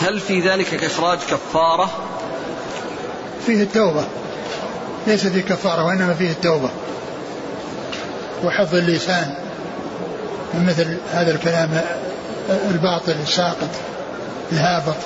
[0.00, 1.90] هل في ذلك إخراج كفارة؟
[3.46, 4.04] فيه التوبة.
[5.06, 6.70] ليس فيه كفارة وإنما فيه التوبة
[8.44, 9.34] وحفظ اللسان.
[10.54, 11.82] من مثل هذا الكلام
[12.50, 13.70] الباطل الساقط
[14.52, 14.96] الهابط.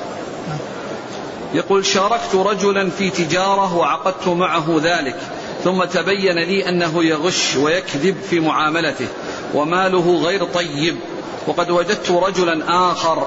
[1.55, 5.16] يقول شاركت رجلا في تجارة وعقدت معه ذلك
[5.64, 9.07] ثم تبين لي أنه يغش ويكذب في معاملته
[9.55, 10.97] وماله غير طيب
[11.47, 13.26] وقد وجدت رجلا آخر.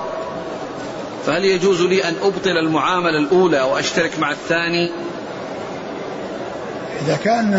[1.26, 4.91] فهل يجوز لي أن أبطل المعاملة الأولى وأشترك مع الثاني؟
[7.01, 7.53] إذا كان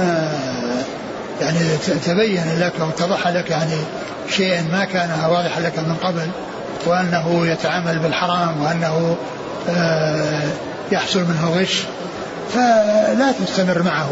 [1.40, 1.58] يعني
[2.04, 3.76] تبين لك أو اتضح لك يعني
[4.30, 6.28] شيء ما كان واضحا لك من قبل
[6.86, 9.16] وأنه يتعامل بالحرام وأنه
[9.68, 10.42] آه،
[10.92, 11.82] يحصل منه غش
[12.54, 14.10] فلا تستمر معه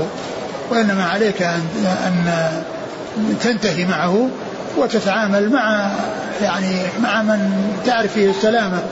[0.70, 2.26] وإنما عليك أن
[3.42, 4.28] تنتهي معه
[4.76, 5.90] وتتعامل مع
[6.42, 8.82] يعني مع من تعرف فيه السلامة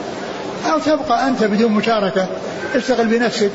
[0.73, 2.27] أو تبقى أنت بدون مشاركة
[2.75, 3.51] اشتغل بنفسك.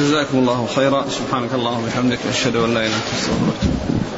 [0.00, 1.04] جزاكم الله خيرا.
[1.08, 4.17] سبحانك اللهم وبحمدك أشهد أن لا إله إلا أنت أستغفرك